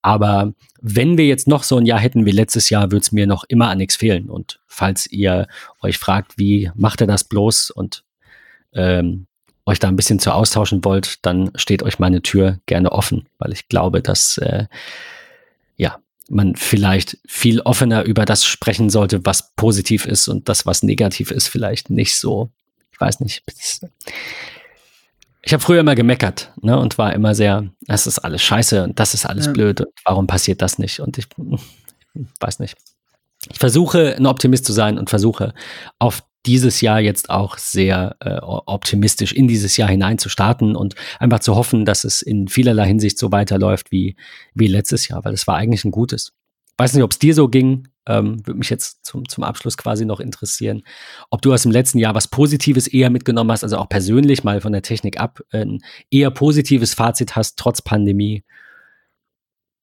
[0.01, 3.27] Aber wenn wir jetzt noch so ein Jahr hätten wie letztes Jahr, würde es mir
[3.27, 4.31] noch immer an nichts fehlen.
[4.31, 5.47] Und falls ihr
[5.83, 8.05] euch fragt, wie macht er das bloß und
[8.73, 9.27] ähm,
[9.67, 13.53] euch da ein bisschen zu austauschen wollt, dann steht euch meine Tür gerne offen, weil
[13.53, 14.65] ich glaube, dass äh,
[16.29, 21.31] man vielleicht viel offener über das sprechen sollte, was positiv ist und das, was negativ
[21.31, 22.51] ist, vielleicht nicht so.
[22.93, 23.43] Ich weiß nicht.
[25.43, 29.01] Ich habe früher immer gemeckert ne, und war immer sehr, das ist alles scheiße und
[29.01, 29.53] das ist alles ja.
[29.53, 31.01] blöd und warum passiert das nicht?
[31.01, 31.27] Und ich,
[32.15, 32.77] ich weiß nicht.
[33.51, 35.55] Ich versuche, ein Optimist zu sein und versuche
[35.99, 40.95] auf dieses Jahr jetzt auch sehr äh, optimistisch in dieses Jahr hinein zu starten und
[41.19, 44.17] einfach zu hoffen, dass es in vielerlei Hinsicht so weiterläuft wie,
[44.55, 46.33] wie letztes Jahr, weil es war eigentlich ein gutes.
[46.77, 50.05] Weiß nicht, ob es dir so ging, ähm, würde mich jetzt zum, zum Abschluss quasi
[50.05, 50.83] noch interessieren,
[51.31, 54.61] ob du aus dem letzten Jahr was Positives eher mitgenommen hast, also auch persönlich mal
[54.61, 55.81] von der Technik ab, ein
[56.11, 58.45] eher positives Fazit hast, trotz Pandemie.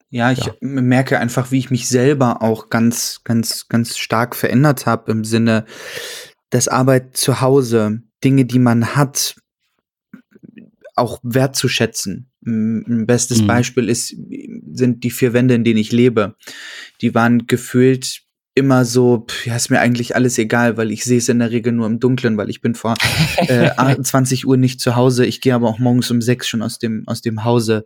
[0.10, 0.54] Ja, ich ja.
[0.62, 5.66] merke einfach, wie ich mich selber auch ganz, ganz, ganz stark verändert habe im Sinne,
[6.56, 9.36] dass Arbeit zu Hause, Dinge, die man hat,
[10.96, 12.32] auch wertzuschätzen.
[12.46, 13.48] Ein bestes mhm.
[13.48, 14.16] Beispiel ist,
[14.72, 16.36] sind die vier Wände, in denen ich lebe.
[17.02, 18.22] Die waren gefühlt
[18.54, 21.52] immer so, pff, ja, ist mir eigentlich alles egal, weil ich sehe es in der
[21.52, 22.96] Regel nur im Dunkeln, weil ich bin vor
[23.48, 25.26] äh, 20 Uhr nicht zu Hause.
[25.26, 27.86] Ich gehe aber auch morgens um sechs schon aus dem, aus dem Hause.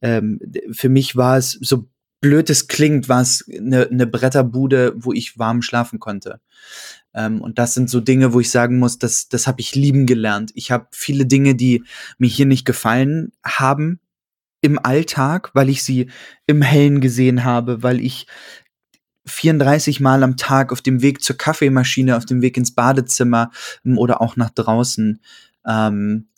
[0.00, 0.40] Ähm,
[0.70, 1.86] für mich war es, so
[2.22, 6.40] blöd es klingt, war es eine, eine Bretterbude, wo ich warm schlafen konnte.
[7.16, 10.06] Ähm, und das sind so Dinge, wo ich sagen muss, das, das habe ich lieben
[10.06, 10.52] gelernt.
[10.54, 11.82] Ich habe viele Dinge, die
[12.18, 13.98] mir hier nicht gefallen haben
[14.60, 16.10] im Alltag, weil ich sie
[16.46, 18.26] im Hellen gesehen habe, weil ich
[19.26, 23.50] 34 Mal am Tag auf dem Weg zur Kaffeemaschine, auf dem Weg ins Badezimmer
[23.84, 25.20] ähm, oder auch nach draußen,
[25.66, 26.28] ähm,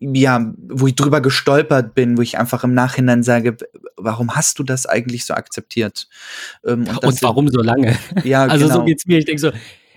[0.00, 3.56] ja, wo ich drüber gestolpert bin, wo ich einfach im Nachhinein sage,
[3.96, 6.08] warum hast du das eigentlich so akzeptiert?
[6.66, 7.96] Ähm, und, und warum so lange?
[8.24, 8.80] Ja, also genau.
[8.80, 9.18] so geht's mir.
[9.18, 9.50] Ich denke so,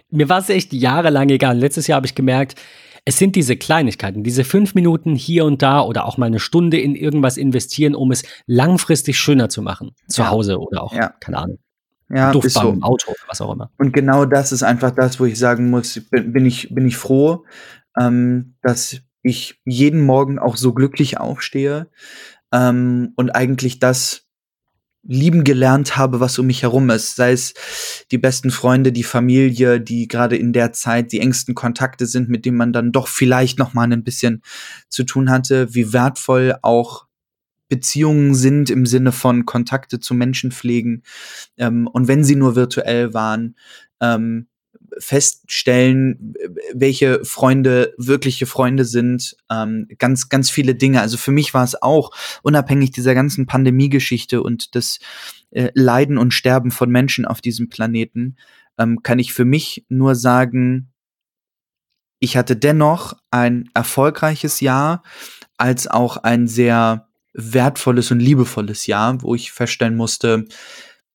[0.09, 1.57] mir war es echt jahrelang egal.
[1.57, 2.55] Letztes Jahr habe ich gemerkt,
[3.03, 6.79] es sind diese Kleinigkeiten, diese fünf Minuten hier und da oder auch mal eine Stunde
[6.79, 9.95] in irgendwas investieren, um es langfristig schöner zu machen.
[10.07, 10.29] Zu ja.
[10.29, 11.13] Hause oder auch, ja.
[11.19, 11.57] keine Ahnung.
[12.13, 12.77] Ja, ist so.
[12.81, 13.71] Auto, was auch immer.
[13.77, 16.97] Und genau das ist einfach das, wo ich sagen muss, bin, bin ich, bin ich
[16.97, 17.45] froh,
[17.97, 21.89] ähm, dass ich jeden Morgen auch so glücklich aufstehe
[22.51, 24.27] ähm, und eigentlich das
[25.03, 27.15] lieben gelernt habe, was um mich herum ist.
[27.15, 27.53] Sei es
[28.11, 32.45] die besten Freunde, die Familie, die gerade in der Zeit die engsten Kontakte sind, mit
[32.45, 34.43] denen man dann doch vielleicht noch mal ein bisschen
[34.89, 37.07] zu tun hatte, wie wertvoll auch
[37.67, 41.03] Beziehungen sind im Sinne von Kontakte zu Menschen pflegen.
[41.57, 43.55] Ähm, und wenn sie nur virtuell waren,
[44.01, 44.47] ähm,
[45.01, 46.33] feststellen,
[46.73, 51.01] welche Freunde wirkliche Freunde sind, ähm, ganz, ganz viele Dinge.
[51.01, 52.11] Also für mich war es auch,
[52.43, 54.99] unabhängig dieser ganzen Pandemiegeschichte und des
[55.49, 58.37] äh, Leiden und Sterben von Menschen auf diesem Planeten,
[58.77, 60.91] ähm, kann ich für mich nur sagen,
[62.19, 65.03] ich hatte dennoch ein erfolgreiches Jahr,
[65.57, 70.45] als auch ein sehr wertvolles und liebevolles Jahr, wo ich feststellen musste,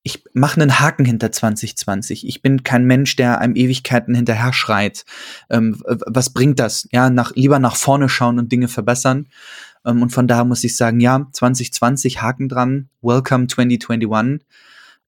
[0.06, 2.28] ich mache einen Haken hinter 2020.
[2.28, 5.04] Ich bin kein Mensch, der einem Ewigkeiten hinterher schreit.
[5.50, 6.86] Ähm, was bringt das?
[6.92, 9.26] Ja, nach, lieber nach vorne schauen und Dinge verbessern.
[9.84, 12.88] Ähm, und von daher muss ich sagen, ja, 2020 Haken dran.
[13.02, 14.46] Welcome 2021.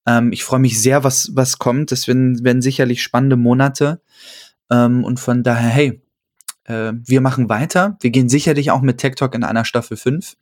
[0.05, 1.93] Ähm, ich freue mich sehr, was, was kommt.
[1.93, 4.01] Das werden, werden sicherlich spannende Monate.
[4.69, 6.03] Ähm, und von daher, hey,
[6.69, 7.97] äh, wir machen weiter.
[8.01, 10.37] Wir gehen sicherlich auch mit Talk in einer Staffel 5.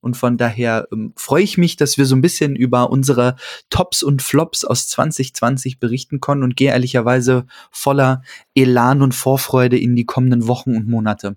[0.00, 3.36] Und von daher ähm, freue ich mich, dass wir so ein bisschen über unsere
[3.70, 8.22] Tops und Flops aus 2020 berichten konnten und gehe ehrlicherweise voller
[8.54, 11.36] Elan und Vorfreude in die kommenden Wochen und Monate.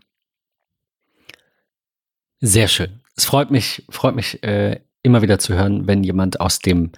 [2.40, 3.02] Sehr schön.
[3.16, 6.92] Es freut mich, freut mich äh, immer wieder zu hören, wenn jemand aus dem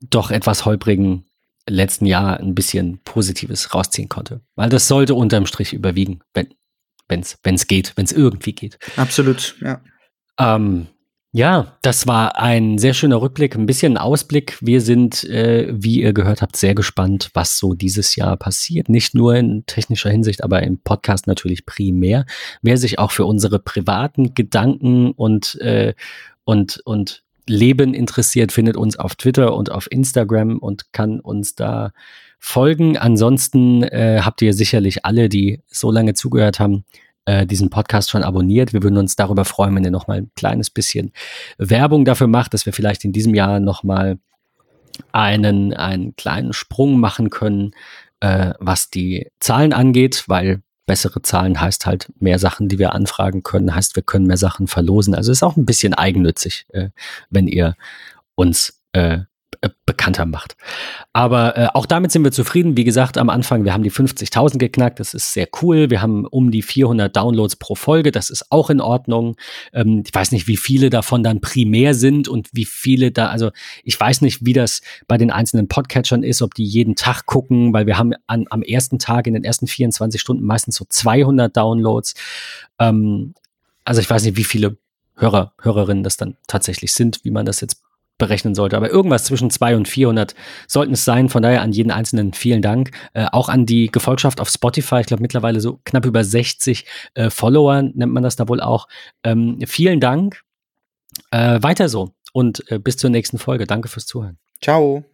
[0.00, 1.24] doch etwas holprigen
[1.68, 4.40] letzten Jahr ein bisschen Positives rausziehen konnte.
[4.54, 6.48] Weil das sollte unterm Strich überwiegen, wenn
[7.08, 8.78] es wenn's geht, wenn es irgendwie geht.
[8.96, 9.80] Absolut, ja.
[10.38, 10.88] Ähm,
[11.32, 14.56] ja, das war ein sehr schöner Rückblick, ein bisschen ein Ausblick.
[14.62, 18.88] Wir sind, äh, wie ihr gehört habt, sehr gespannt, was so dieses Jahr passiert.
[18.88, 22.24] Nicht nur in technischer Hinsicht, aber im Podcast natürlich primär.
[22.62, 25.92] Wer sich auch für unsere privaten Gedanken und, äh,
[26.44, 31.92] und, und Leben interessiert, findet uns auf Twitter und auf Instagram und kann uns da
[32.38, 32.96] folgen.
[32.96, 36.84] Ansonsten äh, habt ihr sicherlich alle, die so lange zugehört haben,
[37.24, 38.72] äh, diesen Podcast schon abonniert.
[38.72, 41.12] Wir würden uns darüber freuen, wenn ihr noch mal ein kleines bisschen
[41.58, 44.18] Werbung dafür macht, dass wir vielleicht in diesem Jahr noch mal
[45.12, 47.72] einen, einen kleinen Sprung machen können,
[48.20, 53.42] äh, was die Zahlen angeht, weil bessere Zahlen heißt halt mehr Sachen, die wir anfragen
[53.42, 55.14] können, heißt wir können mehr Sachen verlosen.
[55.14, 56.88] Also ist auch ein bisschen eigennützig, äh,
[57.30, 57.76] wenn ihr
[58.34, 59.18] uns äh,
[59.60, 60.56] äh, bekannter macht.
[61.12, 62.76] Aber äh, auch damit sind wir zufrieden.
[62.76, 65.00] Wie gesagt, am Anfang, wir haben die 50.000 geknackt.
[65.00, 65.90] Das ist sehr cool.
[65.90, 68.12] Wir haben um die 400 Downloads pro Folge.
[68.12, 69.36] Das ist auch in Ordnung.
[69.72, 73.50] Ähm, ich weiß nicht, wie viele davon dann primär sind und wie viele da, also
[73.84, 77.72] ich weiß nicht, wie das bei den einzelnen Podcatchern ist, ob die jeden Tag gucken,
[77.72, 81.56] weil wir haben an, am ersten Tag in den ersten 24 Stunden meistens so 200
[81.56, 82.14] Downloads.
[82.78, 83.34] Ähm,
[83.84, 84.76] also ich weiß nicht, wie viele
[85.16, 87.82] Hörer, Hörerinnen das dann tatsächlich sind, wie man das jetzt
[88.18, 88.76] berechnen sollte.
[88.76, 90.34] Aber irgendwas zwischen 200 und 400
[90.66, 91.28] sollten es sein.
[91.28, 92.90] Von daher an jeden Einzelnen vielen Dank.
[93.14, 95.00] Äh, auch an die Gefolgschaft auf Spotify.
[95.00, 98.88] Ich glaube mittlerweile so knapp über 60 äh, Follower nennt man das da wohl auch.
[99.22, 100.42] Ähm, vielen Dank.
[101.30, 103.66] Äh, weiter so und äh, bis zur nächsten Folge.
[103.66, 104.38] Danke fürs Zuhören.
[104.60, 105.04] Ciao.